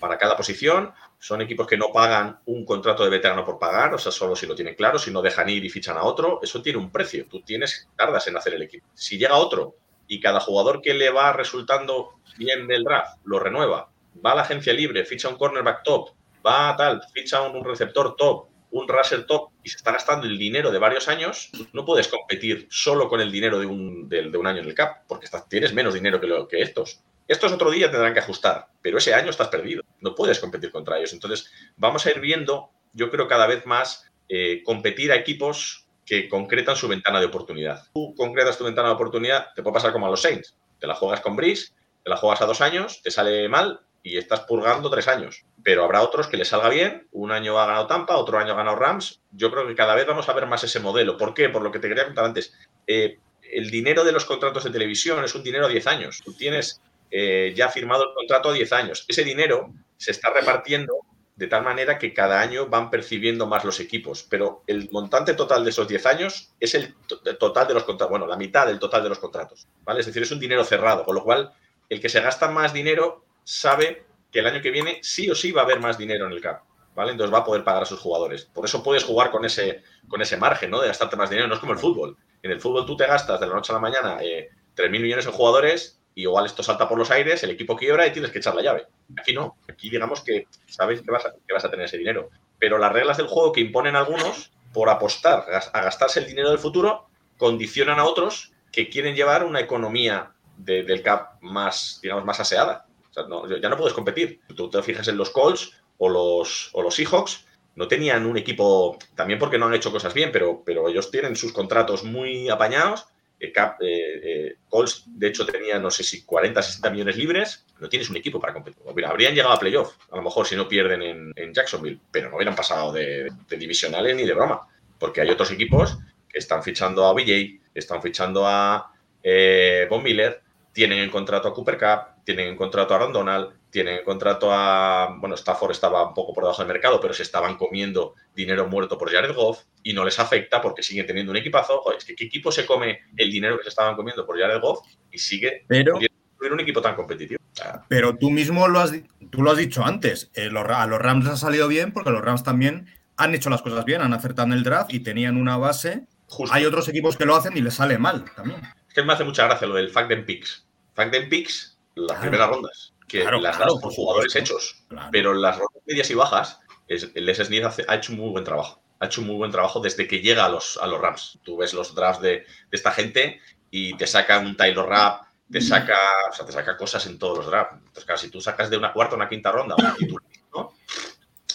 [0.00, 3.98] para cada posición, son equipos que no pagan un contrato de veterano por pagar, o
[3.98, 6.60] sea, solo si lo tienen claro, si no dejan ir y fichan a otro, eso
[6.60, 7.26] tiene un precio.
[7.30, 8.88] Tú tienes, tardas en hacer el equipo.
[8.94, 9.76] Si llega otro
[10.12, 13.88] y cada jugador que le va resultando bien del draft lo renueva,
[14.24, 16.10] va a la agencia libre, ficha un cornerback top,
[16.46, 20.36] va a tal, ficha un receptor top, un raser top y se está gastando el
[20.36, 24.46] dinero de varios años, no puedes competir solo con el dinero de un, de, un
[24.46, 27.00] año en el cap, porque estás, tienes menos dinero que, lo, que estos.
[27.26, 29.82] Estos otro día tendrán que ajustar, pero ese año estás perdido.
[30.02, 31.14] No puedes competir contra ellos.
[31.14, 36.28] Entonces, vamos a ir viendo, yo creo, cada vez más eh, competir a equipos que
[36.28, 37.84] concretan su ventana de oportunidad.
[37.94, 40.56] Tú concretas tu ventana de oportunidad, te puede pasar como a los Saints.
[40.78, 41.72] Te la juegas con Brice,
[42.02, 45.44] te la juegas a dos años, te sale mal y estás purgando tres años.
[45.62, 47.06] Pero habrá otros que les salga bien.
[47.12, 49.20] Un año ha ganado Tampa, otro año ha ganado Rams.
[49.30, 51.16] Yo creo que cada vez vamos a ver más ese modelo.
[51.16, 51.48] ¿Por qué?
[51.48, 52.52] Por lo que te quería contar antes.
[52.86, 53.18] Eh,
[53.52, 56.20] el dinero de los contratos de televisión es un dinero a 10 años.
[56.24, 56.80] Tú tienes
[57.10, 59.04] eh, ya firmado el contrato a 10 años.
[59.06, 60.94] Ese dinero se está repartiendo
[61.34, 65.64] de tal manera que cada año van percibiendo más los equipos, pero el montante total
[65.64, 66.94] de esos 10 años es el
[67.38, 70.00] total de los contratos, bueno, la mitad del total de los contratos, ¿vale?
[70.00, 71.52] Es decir, es un dinero cerrado, con lo cual
[71.88, 75.52] el que se gasta más dinero sabe que el año que viene sí o sí
[75.52, 76.62] va a haber más dinero en el cap.
[76.94, 77.12] ¿Vale?
[77.12, 78.44] Entonces va a poder pagar a sus jugadores.
[78.44, 80.78] Por eso puedes jugar con ese, con ese margen, ¿no?
[80.78, 81.48] De gastarte más dinero.
[81.48, 82.18] No es como el fútbol.
[82.42, 85.24] En el fútbol tú te gastas de la noche a la mañana eh, 3.000 millones
[85.24, 88.38] en jugadores y igual esto salta por los aires, el equipo quiebra y tienes que
[88.38, 88.86] echar la llave.
[89.18, 89.56] Aquí no.
[89.68, 92.28] Aquí digamos que sabes que vas a, que vas a tener ese dinero.
[92.58, 96.58] Pero las reglas del juego que imponen algunos por apostar a gastarse el dinero del
[96.58, 97.06] futuro
[97.38, 102.86] condicionan a otros que quieren llevar una economía de- del cap más, digamos, más aseada.
[103.14, 104.40] Ya no puedes competir.
[104.56, 108.98] Tú te fijas en los Colts o los, o los Seahawks, no tenían un equipo,
[109.14, 113.06] también porque no han hecho cosas bien, pero, pero ellos tienen sus contratos muy apañados.
[113.42, 117.66] El cap, eh, eh, Colts, de hecho, tenía, no sé si 40, 60 millones libres.
[117.80, 118.80] No tienes un equipo para competir.
[118.94, 122.36] Mira, habrían llegado a playoff, a lo mejor si no pierden en, Jacksonville, pero no
[122.36, 124.68] hubieran pasado de, divisionales ni de broma.
[124.96, 128.92] Porque hay otros equipos que están fichando a BJ, están fichando a
[129.24, 130.40] eh, Von Miller,
[130.72, 134.52] tienen en contrato a Cooper Cup, tienen en contrato a Aaron Donald, tienen en contrato
[134.52, 135.16] a.
[135.18, 138.96] Bueno, Stafford estaba un poco por debajo del mercado, pero se estaban comiendo dinero muerto
[138.98, 141.80] por Jared Goff y no les afecta porque siguen teniendo un equipazo.
[141.80, 144.60] Joder, es que ¿qué equipo se come el dinero que se estaban comiendo por Jared
[144.60, 147.40] Goff y sigue Pero- un equipo tan competitivo?
[147.88, 148.92] Pero tú mismo lo has,
[149.30, 150.30] tú lo has dicho antes.
[150.34, 153.48] eh, los a los Rams les ha salido bien porque los Rams también han hecho
[153.48, 156.06] las cosas bien, han acertado en el draft y tenían una base.
[156.28, 156.54] justo.
[156.54, 158.60] Hay otros equipos que lo hacen y les sale mal también.
[158.88, 160.66] Es que me hace mucha gracia lo del Fact and Picks.
[160.94, 162.20] Fact and Picks, las Claro.
[162.22, 164.84] primeras rondas, que Claro, las claro, das por jugadores hechos.
[165.12, 168.82] Pero las rondas medias y bajas, Les hace- ha hecho un muy buen trabajo.
[169.00, 171.38] Ha hecho un muy buen trabajo desde que llega a los, a los Rams.
[171.42, 173.40] Tú ves los drafts de, de esta gente
[173.70, 175.96] y te saca un Taylor Rapp, te saca,
[176.30, 177.74] o sea, te saca cosas en todos los drafts.
[177.78, 180.74] Entonces, claro, si tú sacas de una cuarta a una quinta ronda un titular, ¿no?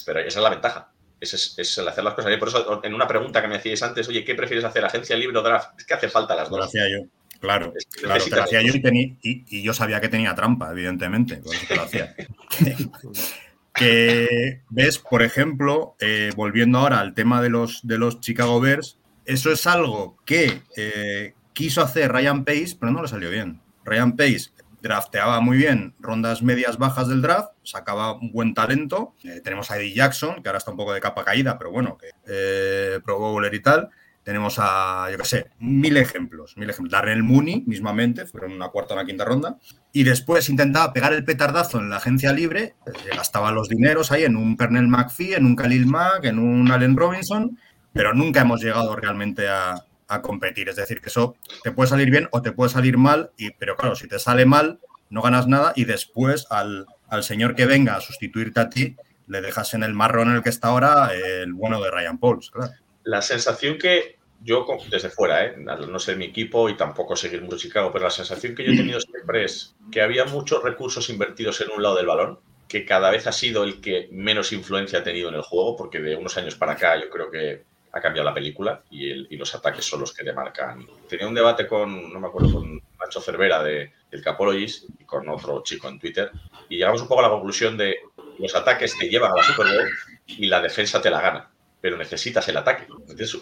[0.06, 0.92] Pero esa es la ventaja.
[1.20, 2.38] Es, es el hacer las cosas.
[2.38, 4.86] Por eso, en una pregunta que me hacíais antes, oye, ¿qué prefieres hacer?
[4.86, 5.72] ¿Agencia libre o draft?
[5.80, 6.68] Es que hace falta las Lo dos.
[6.68, 7.06] hacía yo.
[7.40, 10.72] Claro, claro, te lo hacía yo y, tení- y- y yo sabía que tenía trampa,
[10.72, 11.38] evidentemente.
[11.38, 12.16] Por eso te lo hacía.
[13.74, 18.98] que ves, por ejemplo, eh, volviendo ahora al tema de los, de los Chicago Bears,
[19.26, 23.62] eso es algo que eh, quiso hacer Ryan Pace, pero no le salió bien.
[23.86, 24.50] Ryan Pace
[24.82, 29.14] drafteaba muy bien rondas medias bajas del draft, sacaba un buen talento.
[29.24, 31.98] Eh, tenemos a Eddie Jackson, que ahora está un poco de capa caída, pero bueno,
[31.98, 33.90] que eh, Pro Bowler y tal.
[34.28, 36.92] Tenemos a, yo qué sé, mil ejemplos, mil ejemplos.
[36.92, 39.56] Darrell Mooney, mismamente, fueron una cuarta o una quinta ronda.
[39.94, 44.26] Y después intentaba pegar el petardazo en la agencia libre, eh, gastaba los dineros ahí
[44.26, 47.58] en un Pernell McPhee, en un Khalil Mack, en un Allen Robinson,
[47.94, 50.68] pero nunca hemos llegado realmente a, a competir.
[50.68, 53.78] Es decir, que eso te puede salir bien o te puede salir mal, y, pero
[53.78, 57.96] claro, si te sale mal, no ganas nada y después al, al señor que venga
[57.96, 58.98] a sustituirte a ti,
[59.28, 62.52] le dejas en el marrón en el que está ahora el bueno de Ryan Pauls,
[62.52, 62.74] claro.
[63.08, 65.56] La sensación que yo, desde fuera, ¿eh?
[65.58, 68.78] no ser mi equipo y tampoco seguir mucho Chicago, pero la sensación que yo he
[68.78, 73.10] tenido siempre es que había muchos recursos invertidos en un lado del balón, que cada
[73.10, 76.36] vez ha sido el que menos influencia ha tenido en el juego, porque de unos
[76.38, 79.86] años para acá yo creo que ha cambiado la película y, el- y los ataques
[79.86, 80.86] son los que demarcan.
[81.08, 85.28] Tenía un debate con, no me acuerdo, con Nacho Cervera de, del Capologist y con
[85.30, 86.30] otro chico en Twitter,
[86.70, 87.96] y llegamos un poco a la conclusión de
[88.38, 89.90] los ataques te llevan a la Super Bowl
[90.28, 91.50] y la defensa te la gana
[91.82, 92.88] pero necesitas el ataque.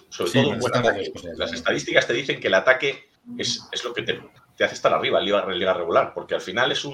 [0.09, 0.99] Sobre Sí, todo un buen ataque.
[0.99, 1.57] las cosas, Las ¿no?
[1.57, 4.19] estadísticas te dicen que el ataque es, es lo que te,
[4.57, 6.93] te hace estar arriba en liga, en liga regular, porque al final es un,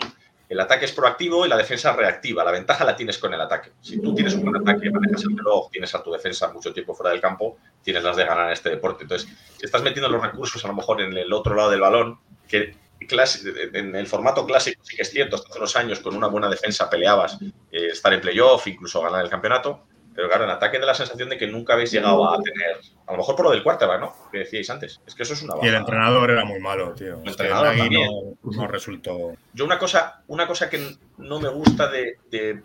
[0.49, 2.43] el ataque es proactivo y la defensa reactiva.
[2.43, 3.71] La ventaja la tienes con el ataque.
[3.81, 6.93] Si tú tienes un buen ataque, manejas el reloj, tienes a tu defensa mucho tiempo
[6.93, 9.03] fuera del campo, tienes las de ganar en este deporte.
[9.03, 12.19] Entonces, si estás metiendo los recursos a lo mejor en el otro lado del balón,
[12.47, 16.27] que en el formato clásico sí que es cierto, hasta hace unos años con una
[16.27, 17.37] buena defensa peleabas
[17.71, 19.85] eh, estar en playoff, incluso ganar el campeonato,
[20.21, 23.11] pero claro, en ataque da la sensación de que nunca habéis llegado a tener, a
[23.11, 24.13] lo mejor por lo del quarterback, ¿no?
[24.31, 25.01] Que decíais antes.
[25.07, 25.77] Es que eso es una Y el baja.
[25.79, 27.19] entrenador era muy malo, tío.
[27.23, 28.07] El entrenador Nagy también.
[28.43, 29.33] no, no resultó.
[29.53, 32.61] Yo una cosa, una cosa que no me gusta de, de,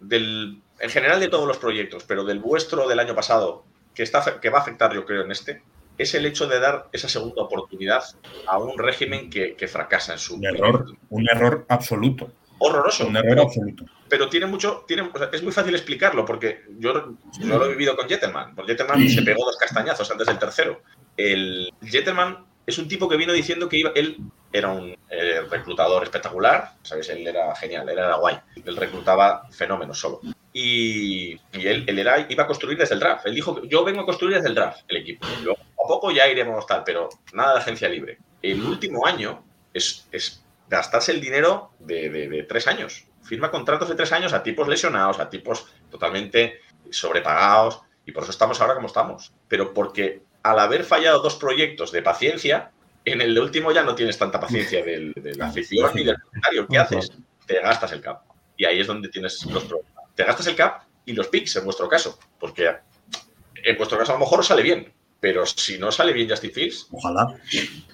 [0.00, 3.64] del, en general de todos los proyectos, pero del vuestro del año pasado,
[3.94, 5.62] que, está, que va a afectar yo creo en este,
[5.98, 8.02] es el hecho de dar esa segunda oportunidad
[8.48, 10.34] a un régimen que, que fracasa en su...
[10.34, 12.32] Un error, un error absoluto.
[12.58, 13.06] Horroroso.
[13.06, 13.84] Un error absoluto.
[14.08, 17.70] Pero tiene mucho, tiene, o sea, es muy fácil explicarlo porque yo no lo he
[17.70, 18.54] vivido con Jetterman.
[18.54, 20.82] Con Jetterman se pegó dos castañazos antes del tercero.
[21.16, 24.18] El Jetterman es un tipo que vino diciendo que iba, él
[24.52, 27.08] era un eh, reclutador espectacular, ¿sabes?
[27.10, 28.38] Él era genial, él era guay.
[28.64, 30.20] Él reclutaba fenómenos solo.
[30.52, 33.26] Y, y él, él era, iba a construir desde el draft.
[33.26, 35.26] Él dijo, yo vengo a construir desde el draft el equipo.
[35.42, 38.18] Luego, a poco ya iremos tal, pero nada de agencia libre.
[38.42, 43.06] El último año es, es gastarse el dinero de, de- de tres años.
[43.28, 46.60] Firma contratos de tres años a tipos lesionados, a tipos totalmente
[46.90, 49.32] sobrepagados, y por eso estamos ahora como estamos.
[49.46, 52.72] Pero porque al haber fallado dos proyectos de paciencia,
[53.04, 56.66] En el último ya no tienes tanta paciencia del, de la afición ni del comentario.
[56.66, 57.12] ¿Qué haces?
[57.46, 58.22] Te gastas el cap.
[58.56, 59.92] Y ahí es donde tienes los problemas.
[60.14, 62.18] Te gastas el cap y los picks en vuestro caso.
[62.38, 62.70] Porque
[63.54, 64.92] en vuestro caso a lo mejor os sale bien.
[65.20, 67.36] Pero si no sale bien Justin Fields, Ojalá.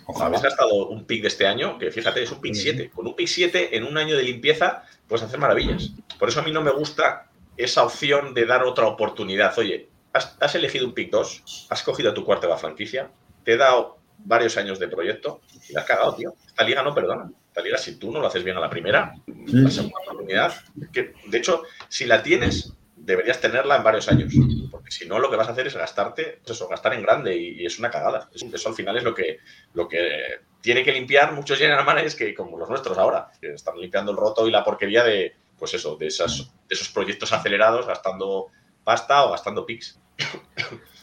[0.07, 0.27] Ojalá.
[0.27, 2.91] habéis gastado un pick de este año, que fíjate, es un pick 7.
[2.95, 5.93] Con un pick 7 en un año de limpieza puedes hacer maravillas.
[6.19, 9.59] Por eso a mí no me gusta esa opción de dar otra oportunidad.
[9.59, 13.11] Oye, has, has elegido un pick 2, has cogido a tu cuarta de la franquicia,
[13.45, 16.35] te he dado varios años de proyecto y la has cagado, tío.
[16.47, 17.31] Esta liga no perdona.
[17.49, 20.55] Esta liga, si tú no lo haces bien a la primera, la segunda oportunidad,
[20.93, 22.73] que de hecho, si la tienes,
[23.05, 24.33] deberías tenerla en varios años.
[24.71, 27.37] Porque si no, lo que vas a hacer es gastarte, pues eso, gastar en grande
[27.37, 28.29] y, y es una cagada.
[28.35, 29.39] Eso, eso al final es lo que,
[29.75, 33.79] lo que tiene que limpiar muchos general managers que, como los nuestros ahora, que están
[33.79, 37.87] limpiando el roto y la porquería de, pues eso, de, esas, de esos proyectos acelerados,
[37.87, 38.47] gastando
[38.83, 40.01] pasta o gastando pics.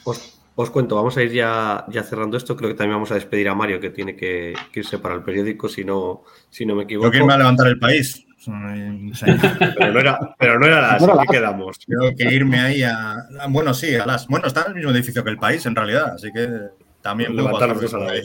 [0.04, 2.56] Os, os cuento, vamos a ir ya, ya cerrando esto.
[2.56, 5.24] Creo que también vamos a despedir a Mario, que tiene que, que irse para el
[5.24, 7.12] periódico, si no, si no me equivoco.
[7.12, 8.26] Tengo que irme a levantar el país.
[9.78, 11.36] Pero no era, pero no era las, No era ¿qué las.
[11.36, 11.80] quedamos?
[11.80, 13.12] Tengo que irme ahí a.
[13.14, 14.28] a- Bueno, sí, a las.
[14.28, 16.14] Bueno, está en el mismo edificio que el país, en realidad.
[16.16, 16.48] Así que
[17.02, 18.16] también puedo a la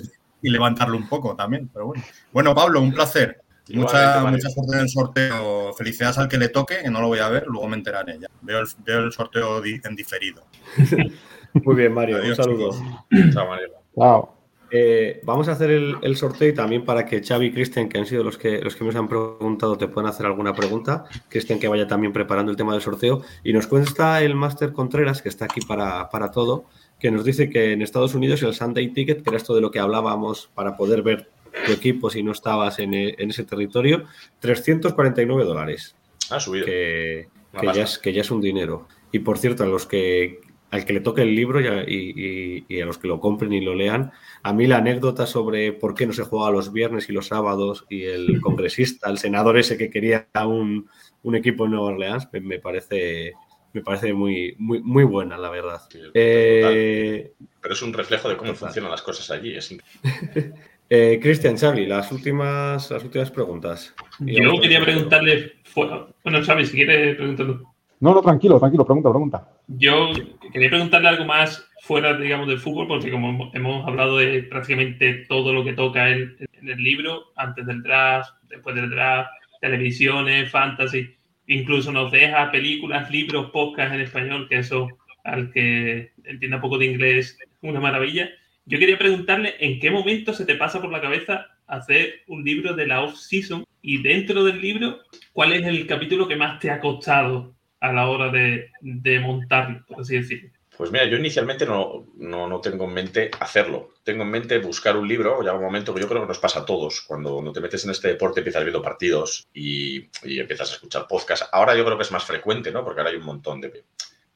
[0.43, 2.03] Y levantarlo un poco también, pero bueno.
[2.33, 3.41] Bueno, Pablo, un placer.
[3.69, 5.73] Mucha, mucha suerte en el sorteo.
[5.75, 8.29] Felicidades al que le toque, que no lo voy a ver, luego me enteraré ya.
[8.43, 10.45] Veo el, veo el sorteo di- en diferido.
[11.53, 12.71] Muy bien, Mario, Adiós, un saludo.
[12.71, 13.35] chicos.
[13.35, 13.69] Chao, Mario.
[13.99, 14.36] Chao.
[14.79, 17.97] Eh, vamos a hacer el, el sorteo y también para que Xavi y Cristian, que
[17.99, 21.05] han sido los que, los que nos han preguntado, te puedan hacer alguna pregunta.
[21.31, 23.23] Cristian, que vaya también preparando el tema del sorteo.
[23.43, 26.65] Y nos cuenta el Máster Contreras, que está aquí para, para todo,
[27.01, 29.71] que nos dice que en Estados Unidos el Sunday Ticket, que era esto de lo
[29.71, 31.31] que hablábamos para poder ver
[31.65, 34.05] tu equipo si no estabas en, e- en ese territorio,
[34.41, 35.97] 349 dólares,
[36.31, 36.67] Ha subido.
[36.67, 38.87] que, que ya es, que ya es un dinero.
[39.13, 40.41] Y por cierto, a los que
[40.71, 43.21] al que le toque el libro y a, y- y- y a los que lo
[43.21, 44.11] compren y lo lean,
[44.43, 47.87] a mí la anécdota sobre por qué no se juega los viernes y los sábados
[47.89, 50.89] y el congresista, el senador ese que quería un,
[51.23, 53.33] un equipo en Nueva Orleans, me, me parece,
[53.73, 55.81] me parece muy, muy, muy buena, la verdad.
[55.89, 58.69] Sí, Eh, Pero es un reflejo de cómo Total.
[58.69, 59.55] funcionan las cosas allí.
[59.57, 59.75] Es
[60.91, 63.95] eh, Cristian, Xavi, las últimas, las últimas preguntas.
[64.21, 65.53] Yo quería preguntarle.
[65.75, 67.76] Bueno, Xavi, si quieres preguntarlo.
[68.01, 69.49] No, no, tranquilo, tranquilo, pregunta, pregunta.
[69.69, 70.11] Yo
[70.53, 75.53] quería preguntarle algo más fuera, digamos, del fútbol, porque como hemos- hablado de prácticamente todo
[75.53, 79.31] lo que toca en, el libro, antes del draft, después del draft,
[79.61, 81.15] televisiones, fantasy,
[81.47, 84.89] incluso nos deja películas, libros, podcasts en español, que eso
[85.25, 88.29] al que entienda poco de inglés una maravilla.
[88.65, 92.75] Yo quería preguntarle en qué momento se te pasa por la cabeza hacer un libro
[92.75, 94.99] de la off-season y dentro del libro,
[95.33, 97.56] ¿cuál es el capítulo que más te ha costado
[97.89, 100.51] a la hora de, de montarlo, por así decirlo?
[100.77, 103.95] Pues mira, yo inicialmente no, no, no tengo en mente hacerlo.
[104.05, 106.61] Tengo en mente buscar un libro, llega un momento que yo creo que nos pasa
[106.61, 107.01] a todos.
[107.01, 111.07] Cuando, cuando te metes en este deporte empiezas viendo partidos y, y empiezas a escuchar
[111.09, 111.49] podcasts.
[111.51, 112.85] Ahora yo creo que es más frecuente, ¿no?
[112.85, 113.85] Porque ahora hay un montón de,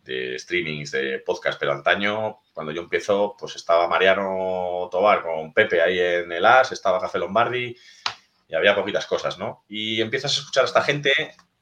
[0.05, 5.83] de streamings, de podcasts, pero antaño, cuando yo empiezo, pues estaba Mariano Tobar con Pepe
[5.83, 7.77] ahí en el AS, estaba Café Lombardi
[8.49, 9.65] y había poquitas cosas, ¿no?
[9.69, 11.13] Y empiezas a escuchar a esta gente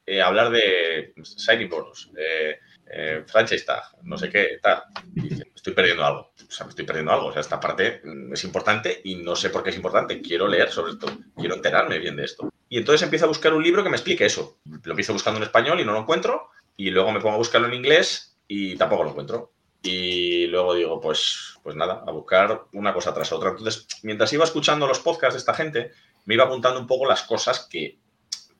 [0.09, 2.59] eh, hablar de signing bonus, de
[2.91, 4.83] eh, franchise tag, no sé qué, tal.
[5.15, 6.33] Y dices, "Me estoy perdiendo algo.
[6.49, 7.27] O sea, me estoy perdiendo algo.
[7.27, 10.23] O sea, esta parte mm, es importante y no sé por qué es importante.
[10.23, 11.09] Quiero leer sobre esto.
[11.37, 12.51] Quiero enterarme bien de esto.
[12.71, 14.59] Y entonces empiezo a buscar un libro que me explique eso.
[14.85, 16.51] Lo empiezo buscando en español y no lo encuentro.
[16.77, 19.53] Y luego me pongo a buscarlo en inglés y tampoco lo encuentro.
[19.83, 23.51] Y luego digo, pues, pues nada, a buscar una cosa tras otra.
[23.51, 25.93] Entonces, mientras iba escuchando los podcasts de esta gente,
[26.25, 27.99] me iba apuntando un poco las cosas que,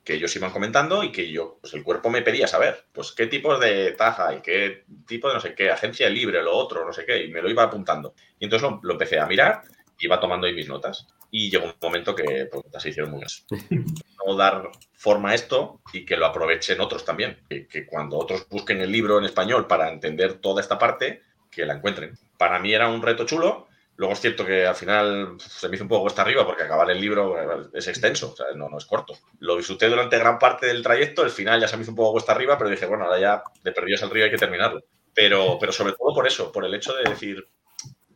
[0.09, 3.27] que ellos iban comentando y que yo, pues el cuerpo me pedía saber, pues qué
[3.27, 6.95] tipos de taja y qué tipo de no sé qué, agencia libre, lo otro, no
[6.95, 8.15] sé qué, y me lo iba apuntando.
[8.39, 9.61] Y entonces lo, lo empecé a mirar,
[9.99, 11.09] iba tomando ahí mis notas.
[11.31, 13.23] Y llegó un momento que pues, se hicieron muy.
[14.27, 17.43] No dar forma a esto y que lo aprovechen otros también.
[17.47, 21.67] Que, que cuando otros busquen el libro en español para entender toda esta parte, que
[21.67, 22.19] la encuentren.
[22.39, 23.68] Para mí era un reto chulo.
[23.99, 26.89] Luego es cierto que al final se me hizo un poco cuesta arriba porque acabar
[26.89, 29.15] el libro eh, es extenso, no, no es corto.
[29.41, 32.13] Lo disfruté durante gran parte del trayecto, el final ya se me hizo un poco
[32.13, 34.85] cuesta arriba, pero dije, bueno, ahora ya de perdidos al río hay que terminarlo.
[35.13, 37.49] Pero, pero sobre todo por eso, por el hecho de decir,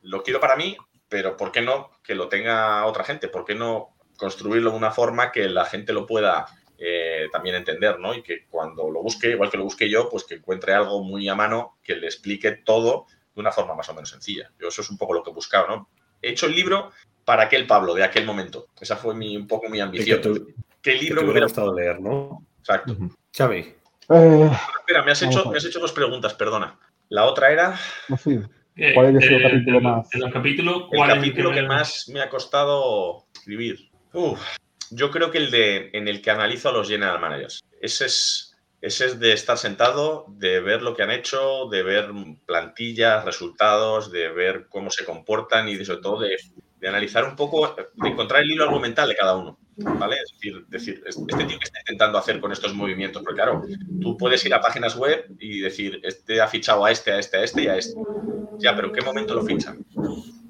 [0.02, 0.76] lo quiero para mí,
[1.08, 3.26] pero ¿por qué no que lo tenga otra gente?
[3.26, 6.46] ¿Por qué no construirlo de una forma que la gente lo pueda
[6.78, 8.14] eh, también entender, ¿no?
[8.14, 11.28] Y que cuando lo busque, igual que lo busque yo, pues que encuentre algo muy
[11.28, 14.50] a mano que le explique todo de una forma más o menos sencilla.
[14.60, 15.88] Yo eso es un poco lo que he buscado, ¿no?
[16.20, 16.92] He hecho el libro
[17.24, 18.68] para aquel Pablo de aquel momento.
[18.80, 20.20] Esa fue mi, un poco mi ambición.
[20.20, 20.44] Que te-
[20.82, 22.44] ¿Qué que libro te me hubiera gustado leer, ¿no?
[22.58, 22.96] Exacto.
[23.36, 23.74] Xavi.
[24.08, 26.78] Eh, Espera, me has, hecho, me has hecho dos preguntas, perdona.
[27.08, 27.78] La otra era.
[28.08, 28.42] no sé.
[28.94, 30.08] ¿Cuál es el eh, capítulo más?
[30.14, 33.90] El ¿cuál es el capítulo que más me ha costado escribir.
[34.14, 34.40] Uf,
[34.90, 37.62] yo creo que el de en el que analizo a los general managers.
[37.80, 38.51] Ese es,
[38.82, 42.10] ese es de estar sentado, de ver lo que han hecho, de ver
[42.44, 46.36] plantillas, resultados, de ver cómo se comportan y de, sobre todo de,
[46.88, 49.56] analizar un poco, de encontrar el hilo argumental de cada uno.
[49.76, 50.16] ¿Vale?
[50.16, 53.62] Es decir, decir, este tío que está intentando hacer con estos movimientos, porque claro,
[54.00, 57.36] tú puedes ir a páginas web y decir, este ha fichado a este, a este,
[57.36, 57.94] a este y a este.
[58.58, 59.86] Ya, pero ¿en qué momento lo fichan?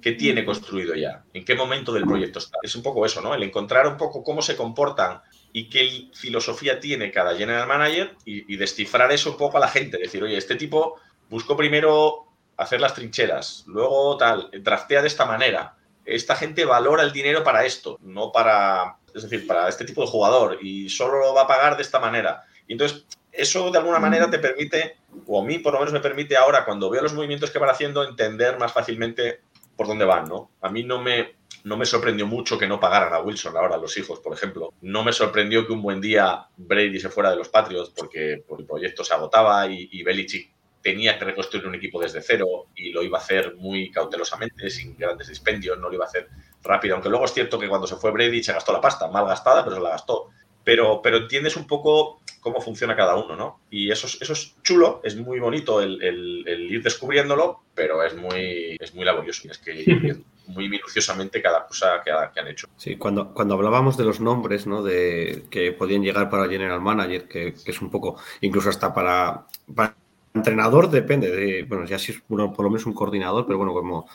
[0.01, 1.23] ¿Qué tiene construido ya?
[1.35, 2.57] ¿En qué momento del proyecto está?
[2.63, 3.35] Es un poco eso, ¿no?
[3.35, 5.21] El encontrar un poco cómo se comportan
[5.53, 9.69] y qué filosofía tiene cada general manager y, y descifrar eso un poco a la
[9.69, 9.99] gente.
[9.99, 10.99] Decir, oye, este tipo
[11.29, 12.27] buscó primero
[12.57, 15.77] hacer las trincheras, luego tal, draftea de esta manera.
[16.05, 20.09] Esta gente valora el dinero para esto, no para, es decir, para este tipo de
[20.09, 22.45] jugador y solo lo va a pagar de esta manera.
[22.67, 24.97] Y entonces, eso de alguna manera te permite,
[25.27, 27.71] o a mí por lo menos me permite ahora, cuando veo los movimientos que van
[27.71, 29.41] haciendo, entender más fácilmente
[29.77, 30.51] por dónde van, ¿no?
[30.61, 31.35] A mí no me,
[31.65, 34.73] no me sorprendió mucho que no pagaran a Wilson ahora los hijos, por ejemplo.
[34.81, 38.63] No me sorprendió que un buen día Brady se fuera de los Patriots porque, porque
[38.63, 40.53] el proyecto se agotaba y, y Belichick
[40.83, 44.97] tenía que reconstruir un equipo desde cero y lo iba a hacer muy cautelosamente, sin
[44.97, 46.29] grandes dispendios, no lo iba a hacer
[46.63, 46.95] rápido.
[46.95, 49.63] Aunque luego es cierto que cuando se fue Brady se gastó la pasta, mal gastada,
[49.65, 50.31] pero se la gastó.
[50.65, 53.61] Pero, pero entiendes un poco cómo funciona cada uno, ¿no?
[53.71, 58.03] Y eso es, eso es chulo, es muy bonito el, el- el ir descubriéndolo, pero
[58.03, 59.49] es muy, es muy laborioso.
[59.51, 62.67] Es que ir muy minuciosamente cada cosa que, ha- que han hecho.
[62.77, 64.83] Sí, cuando, cuando hablábamos de los nombres, ¿no?
[64.83, 69.47] De que podían llegar para General Manager, que, que es un poco, incluso hasta para,
[69.75, 69.95] para
[70.35, 74.09] entrenador, depende de, bueno, ya si es por lo menos un coordinador, pero bueno, como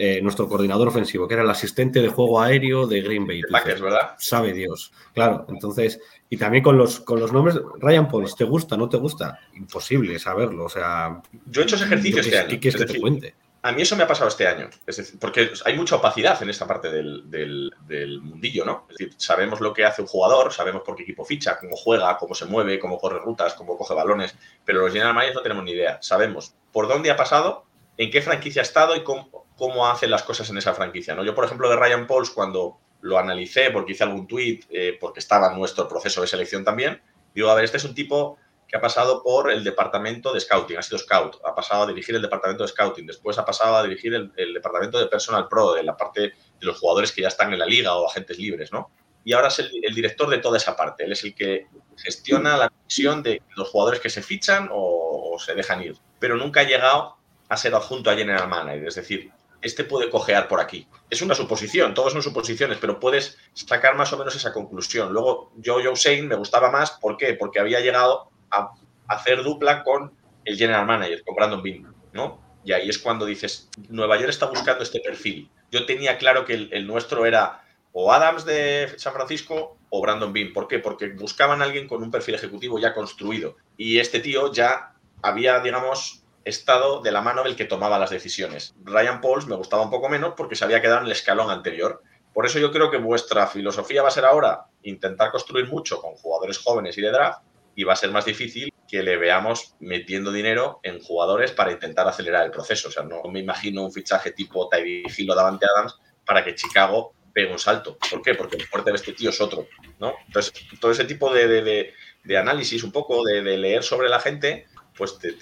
[0.00, 3.42] eh, nuestro coordinador ofensivo, que era el asistente de juego aéreo de Green Bay.
[3.42, 4.14] Packers, ¿verdad?
[4.18, 4.92] Sabe Dios.
[5.12, 8.96] Claro, entonces, y también con los, con los nombres, Ryan Pauls, ¿te gusta, no te
[8.96, 9.40] gusta?
[9.54, 12.48] Imposible saberlo, o sea, Yo he hecho ese ejercicio este año.
[12.48, 13.34] ¿qué quieres que te cuente?
[13.60, 16.48] A mí eso me ha pasado este año, es decir, porque hay mucha opacidad en
[16.48, 18.86] esta parte del, del- del mundillo, ¿no?
[18.88, 22.16] Es decir, sabemos lo que hace un jugador, sabemos por qué equipo ficha, cómo juega,
[22.18, 25.64] cómo se mueve, cómo corre rutas, cómo coge balones, pero los general managers no tenemos
[25.64, 25.98] ni idea.
[26.00, 27.64] Sabemos por dónde ha pasado,
[27.96, 31.24] en qué franquicia ha estado y cómo, cómo hacen las cosas en esa franquicia, ¿no?
[31.24, 35.18] Yo, por ejemplo, de Ryan Pauls, cuando lo analicé, porque hice algún tweet, eh, porque
[35.18, 37.02] estaba en nuestro proceso de selección también,
[37.34, 38.38] digo, a ver, este es un tipo
[38.68, 42.14] que ha pasado por el departamento de scouting, ha sido scout, ha pasado a dirigir
[42.14, 45.72] el departamento de scouting, después ha pasado a dirigir el, el departamento de personal pro,
[45.72, 46.32] de la parte de
[46.66, 48.90] los jugadores que ya están en la liga o agentes libres, ¿no?
[49.24, 52.56] Y ahora es el, el director de toda esa parte, él es el que gestiona
[52.56, 56.60] la visión de los jugadores que se fichan o, o se dejan ir, pero nunca
[56.60, 57.16] ha llegado
[57.48, 59.32] a ser adjunto a general manager, es decir,
[59.62, 60.86] este puede cojear por aquí.
[61.10, 65.12] Es una suposición, todos son suposiciones, pero puedes sacar más o menos esa conclusión.
[65.12, 67.34] Luego, yo, Joe Shane, me gustaba más, ¿por qué?
[67.34, 68.72] Porque había llegado a
[69.08, 70.12] hacer dupla con
[70.44, 72.40] el general manager, con Brandon Bean, ¿no?
[72.64, 75.50] Y ahí es cuando dices, Nueva York está buscando este perfil.
[75.70, 80.32] Yo tenía claro que el, el nuestro era o Adams de San Francisco o Brandon
[80.32, 80.52] Bean.
[80.52, 80.78] ¿Por qué?
[80.78, 83.56] Porque buscaban a alguien con un perfil ejecutivo ya construido.
[83.76, 86.17] Y este tío ya había, digamos,
[86.48, 88.74] estado de la mano del que tomaba las decisiones.
[88.84, 92.02] Ryan Pauls me gustaba un poco menos porque se había quedado en el escalón anterior.
[92.32, 96.14] Por eso yo creo que vuestra filosofía va a ser ahora intentar construir mucho con
[96.14, 97.42] jugadores jóvenes y de draft
[97.74, 102.08] y va a ser más difícil que le veamos metiendo dinero en jugadores para intentar
[102.08, 102.88] acelerar el proceso.
[102.88, 106.54] O sea, no me imagino un fichaje tipo Tyree Hill o Davante Adams para que
[106.54, 107.98] Chicago pegue un salto.
[108.10, 108.34] ¿Por qué?
[108.34, 109.66] Porque el fuerte de este tío es otro,
[110.00, 110.14] ¿no?
[110.26, 111.92] Entonces, todo ese tipo de, de-
[112.24, 115.32] de- análisis, un poco de, leer sobre la gente, pues te-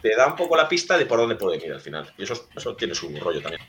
[0.00, 2.08] te da un poco la pista de por dónde pueden ir al final.
[2.16, 3.62] Y eso, eso tiene su rollo también.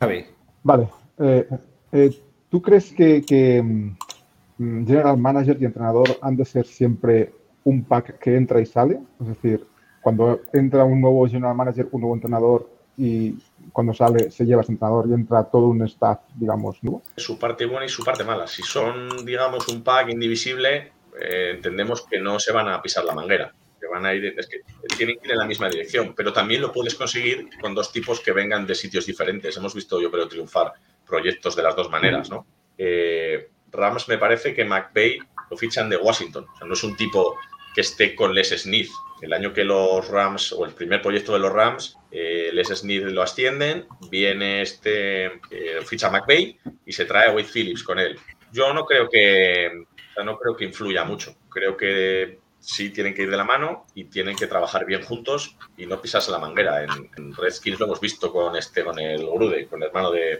[0.00, 0.26] Javi.
[0.62, 0.88] Vale.
[1.18, 1.48] eh,
[1.92, 7.32] eh, ¿Tú crees que, que, mm, general manager y entrenador han de ser siempre
[7.64, 8.98] un pack que entra y sale?
[9.20, 9.66] Es decir,
[10.00, 13.36] cuando entra un nuevo general manager, un nuevo entrenador y
[13.72, 17.02] cuando sale se lleva ese entrenador y entra todo un staff, digamos, nuevo.
[17.16, 18.46] Su parte buena y su parte mala.
[18.46, 23.14] Si son, digamos, un pack indivisible, eh, entendemos que no se van a pisar la
[23.14, 23.52] manguera.
[23.80, 24.60] Que van a ir, es que
[24.96, 28.20] tienen que ir en la misma dirección, pero también lo puedes conseguir con dos tipos
[28.20, 29.56] que vengan de sitios diferentes.
[29.56, 30.72] Hemos visto, yo creo, triunfar
[31.06, 32.46] proyectos de las dos maneras, ¿no?
[32.76, 35.18] Eh, Rams me parece que McVay
[35.50, 36.46] lo fichan de Washington.
[36.52, 37.36] O sea, no es un tipo
[37.74, 38.90] que esté con Les Smith.
[39.20, 43.02] El año que los Rams, o el primer proyecto de los Rams, eh, Les Smith
[43.02, 48.18] lo ascienden, viene este, eh, ficha McVay y se trae a Wade Phillips con él.
[48.52, 51.36] Yo no creo que, o sea, no creo que influya mucho.
[51.50, 55.56] Creo que sí tienen que ir de la mano y tienen que trabajar bien juntos
[55.76, 56.82] y no pisarse la manguera.
[56.82, 60.32] En, en Redskins lo hemos visto con este, con el Gruden, con el hermano de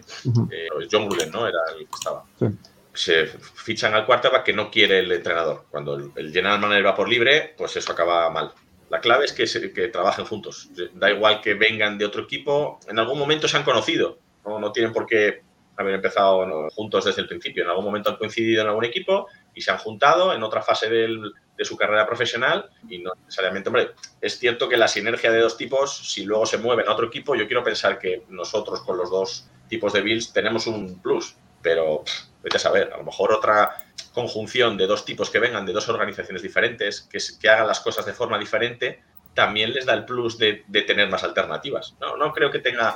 [0.51, 1.47] eh, John Gruden, ¿no?
[1.47, 2.25] Era el que estaba.
[2.39, 2.47] Sí.
[2.93, 5.66] Se fichan al quarterback que no quiere el entrenador.
[5.71, 8.53] Cuando el, el general manager va por libre, pues eso acaba mal.
[8.91, 10.71] La clave es que, se- que trabajen juntos.
[10.95, 14.19] Da igual que vengan de otro equipo, en algún momento se han conocido.
[14.45, 15.43] No, no tienen por qué
[15.77, 17.62] haber empezado juntos desde el principio.
[17.62, 20.89] En algún momento han coincidido en algún equipo y se han juntado en otra fase
[20.91, 23.91] del- de su carrera profesional y no necesariamente, hombre,
[24.21, 27.35] es cierto que la sinergia de dos tipos, si luego se mueven a otro equipo,
[27.35, 32.05] yo quiero pensar que nosotros con los dos tipos de Bills tenemos un plus, pero
[32.05, 33.77] pff, vete a saber, a lo mejor otra
[34.15, 38.07] conjunción de dos tipos que vengan de dos organizaciones diferentes, que, que hagan las cosas
[38.07, 39.03] de forma diferente,
[39.35, 41.97] también les da el plus de, de tener más alternativas.
[42.01, 42.95] No, no creo que tenga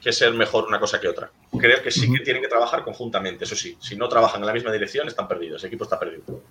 [0.00, 1.30] que ser mejor una cosa que otra.
[1.58, 3.76] Creo que sí que tienen que trabajar conjuntamente, eso sí.
[3.80, 5.64] Si no trabajan en la misma dirección, están perdidos.
[5.64, 6.44] El equipo está perdido.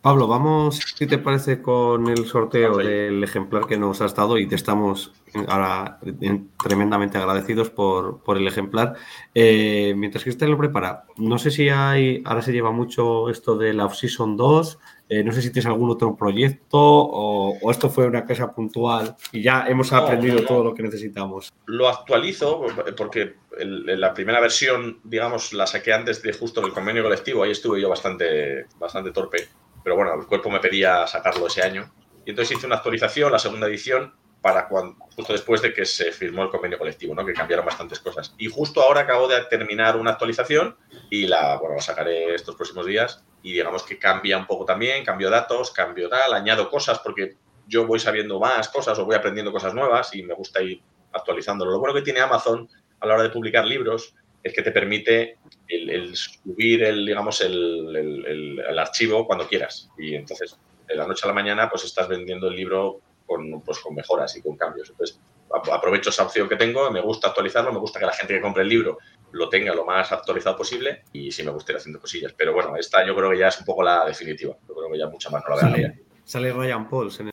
[0.00, 4.46] Pablo, vamos, si te parece, con el sorteo del ejemplar que nos has dado y
[4.46, 5.12] te estamos
[5.48, 8.94] ahora en- tremendamente agradecidos por, por el ejemplar.
[9.34, 13.74] Eh, mientras Cristian lo prepara, no sé si hay, ahora se lleva mucho esto de
[13.74, 14.78] la Off-Season 2,
[15.08, 19.16] eh, no sé si tienes algún otro proyecto o, o esto fue una cosa puntual
[19.32, 20.46] y ya hemos No, aprendido no, no.
[20.46, 21.52] todo lo que necesitamos.
[21.66, 22.62] Lo actualizo
[22.96, 27.42] porque el- la primera versión, digamos, la saqué antes de justo el convenio colectivo.
[27.42, 29.48] Ahí estuve yo bastante, bastante torpe.
[29.82, 31.92] Pero bueno, el cuerpo me pedía sacarlo ese año.
[32.24, 36.12] Y entonces hice una actualización, la segunda edición, para cuando, justo después de que se
[36.12, 37.24] firmó el convenio colectivo, ¿no?
[37.24, 38.34] que cambiaron bastantes cosas.
[38.38, 40.76] Y justo ahora acabo de terminar una actualización
[41.10, 43.24] y la, bueno, la sacaré estos próximos días.
[43.42, 47.86] Y digamos que cambia un poco también, cambio datos, cambio tal, añado cosas porque yo
[47.86, 51.72] voy sabiendo más cosas o voy aprendiendo cosas nuevas y me gusta ir actualizándolo.
[51.72, 52.68] Lo bueno que tiene Amazon
[53.00, 57.40] a la hora de publicar libros es que te permite el, el subir el, digamos,
[57.40, 59.90] el, el- el- el archivo cuando quieras.
[59.98, 63.78] Y entonces, de la noche a la mañana, pues estás vendiendo el libro con, pues,
[63.80, 64.88] con mejoras y con cambios.
[64.90, 65.20] Entonces,
[65.54, 68.40] ap- aprovecho esa opción que tengo, me gusta actualizarlo, me gusta que la gente que
[68.40, 68.98] compre el libro
[69.32, 72.32] lo tenga lo más actualizado posible y sí me gusta ir haciendo cosillas.
[72.32, 74.56] Pero bueno, esta yo creo que ya es un poco la definitiva.
[74.66, 75.92] Yo creo que ya mucha más no la veo ahí.
[76.24, 77.20] Sale Ryan Pauls.
[77.20, 77.32] En el...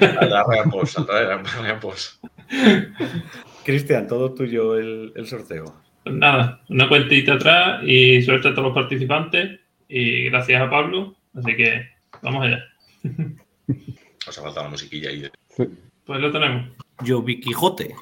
[0.00, 2.20] Saldrá Ryan Pauls, saldrá Ryan Pauls.
[3.64, 5.82] Cristian, todo tuyo el, el sorteo.
[6.02, 9.60] Pues nada, una cuentita atrás y suerte a todos los participantes.
[9.88, 11.16] Y gracias a Pablo.
[11.34, 11.88] Así que
[12.22, 12.64] vamos allá.
[14.28, 15.28] Os ha faltado la musiquilla ahí.
[16.04, 16.70] Pues lo tenemos.
[17.02, 17.94] Yo vi Quijote.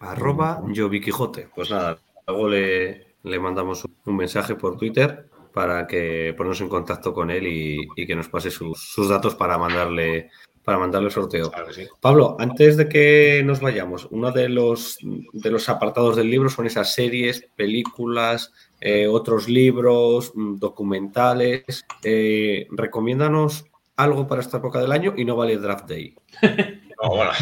[0.00, 1.48] Arroba Yo vi Quijote.
[1.54, 7.14] Pues nada, luego le, le mandamos un mensaje por Twitter para que ponernos en contacto
[7.14, 10.30] con él y, y que nos pase sus, sus datos para mandarle
[10.64, 11.50] para mandarle el sorteo.
[11.50, 11.86] Claro que sí.
[12.00, 16.66] Pablo, antes de que nos vayamos, uno de los, de los apartados del libro son
[16.66, 21.64] esas series, películas, eh, otros libros, mm, documentales.
[22.02, 26.14] Eh, recomiéndanos algo para esta época del año y no vale Draft Day.
[27.02, 27.32] No, bueno.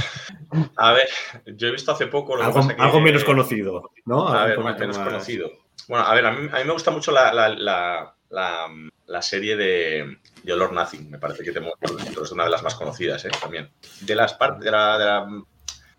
[0.76, 1.06] A ver,
[1.54, 4.26] yo he visto hace poco lo que Algo, pasa que- algo menos conocido, ¿no?
[4.26, 5.50] A ver, menos más- conocido.
[5.88, 8.66] Bueno, a ver, a mí, a mí me gusta mucho la, la, la, la,
[9.12, 11.10] la serie de, de Olor Nothing.
[11.10, 13.30] Me parece que te es una de las más conocidas, ¿eh?
[13.40, 13.70] También.
[14.00, 15.42] De las, de, de, la-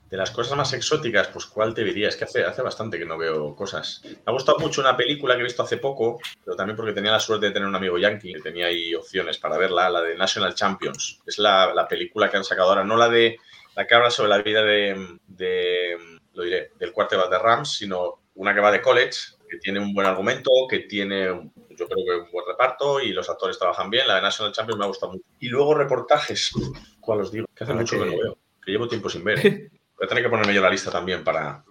[0.10, 2.10] de las cosas más exóticas, pues ¿cuál te diría?
[2.10, 4.02] Que hace, hace bastante que no veo cosas.
[4.04, 7.12] Me ha gustado mucho una película que he visto hace poco, pero también porque tenía
[7.12, 10.16] la suerte de tener un amigo yankee, que tenía ahí opciones para verla, la de
[10.16, 11.20] National Champions.
[11.26, 13.38] Es la, la película que han sacado ahora, no la de
[13.76, 15.98] la que habla sobre la vida de, de
[16.34, 19.18] lo diré, del quarterback de Rams, sino una que va de college,
[19.50, 23.30] que tiene un buen argumento, que tiene, yo creo que un buen reparto y los
[23.30, 24.08] actores trabajan bien.
[24.08, 25.24] La de National Champions me ha gustado mucho.
[25.40, 26.52] Y luego reportajes,
[27.00, 27.46] ¿cuál os digo?
[27.56, 29.40] Que hace mucho que- que no veo, que llevo tiempo sin ver.
[29.98, 31.64] Voy a tener que ponerme yo la lista también para,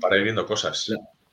[0.00, 0.92] para ir viendo cosas.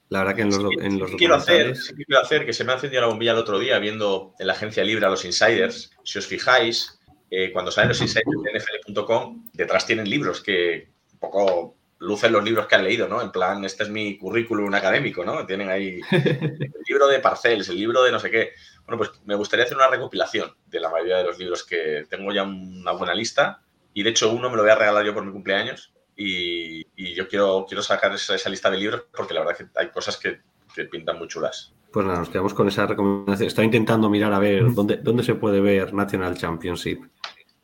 [0.09, 2.21] La verdad que en los, do- en los Sí que quiero hacer, sí que quiero
[2.21, 4.83] hacer, que se me ha encendido la bombilla el otro día viendo en la agencia
[4.83, 5.91] libre a los insiders.
[6.03, 8.59] Si os fijáis, eh, cuando salen los insiders de
[8.93, 13.21] NFL.com, detrás tienen libros que un poco lucen los libros que han leído, ¿no?
[13.21, 15.45] En plan, este es mi currículum académico, ¿no?
[15.45, 18.51] Tienen ahí el libro de Parcells, el libro de no sé qué.
[18.85, 22.31] Bueno, pues me gustaría hacer una recopilación de la mayoría de los libros que tengo
[22.31, 23.61] ya una buena lista
[23.93, 27.15] y de hecho uno me lo voy a regalar yo por mi cumpleaños y, y
[27.15, 30.17] yo quiero, quiero sacar esa, esa lista de libros porque la verdad que hay cosas
[30.17, 30.41] que,
[30.73, 31.73] que pintan muy chulas.
[31.91, 33.47] Pues nada, nos quedamos con esa recomendación.
[33.47, 36.99] Estaba intentando mirar a ver dónde, dónde se puede ver National Championship.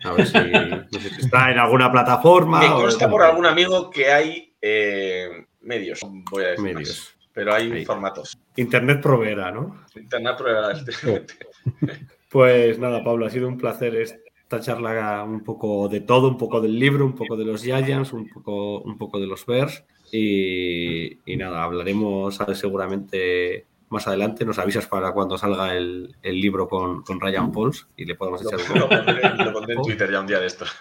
[0.03, 2.59] A ver si, no sé si está en alguna plataforma.
[2.59, 6.01] Me consta por algún amigo que hay eh, medios,
[6.31, 6.89] voy a decir Medios.
[7.17, 7.85] más, pero hay Ahí.
[7.85, 8.37] formatos.
[8.55, 9.83] Internet proveerá, ¿no?
[9.95, 10.73] Internet prueba
[12.29, 16.61] Pues nada, Pablo, ha sido un placer esta charla un poco de todo, un poco
[16.61, 19.83] del libro, un poco de los Giants, un poco, un poco de los Bears.
[20.11, 22.59] Y, y nada, hablaremos ¿sabes?
[22.59, 24.43] seguramente más adelante.
[24.45, 28.41] Nos avisas para cuando salga el, el libro con, con Ryan Pauls y le podemos
[28.41, 30.69] echar un lo pondré, lo pondré en Twitter ya un día de estos.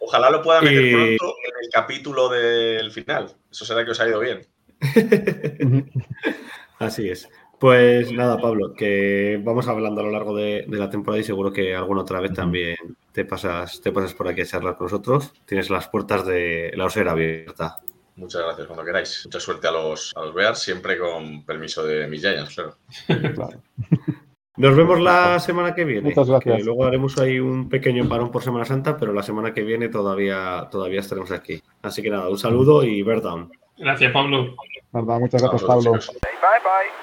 [0.00, 3.34] Ojalá lo pueda meter Y- pronto en el capítulo del final.
[3.50, 4.40] Eso será que os ha ido bien.
[6.78, 7.28] Así es.
[7.58, 11.52] Pues nada, Pablo, que vamos hablando a lo largo de, de la temporada y seguro
[11.52, 12.76] que alguna otra vez también
[13.12, 15.34] te pasas, te pasas por aquí a charlar con nosotros.
[15.44, 17.80] Tienes las puertas de la osera abierta.
[18.20, 19.22] Muchas gracias, cuando queráis.
[19.24, 22.76] Mucha suerte a los, a los Bears, siempre con permiso de mis Giants, claro.
[23.34, 23.62] Claro.
[24.56, 26.10] Nos vemos la semana que viene.
[26.10, 26.58] Muchas gracias.
[26.58, 29.88] que luego haremos ahí un pequeño parón por Semana Santa, pero la semana que viene
[29.88, 31.62] todavía, todavía estaremos aquí.
[31.80, 33.50] Así que nada, un saludo y bear down.
[33.78, 34.54] Gracias, Pablo.
[34.92, 35.92] Nada, muchas gracias, Pablo.
[35.92, 36.99] Bye bye.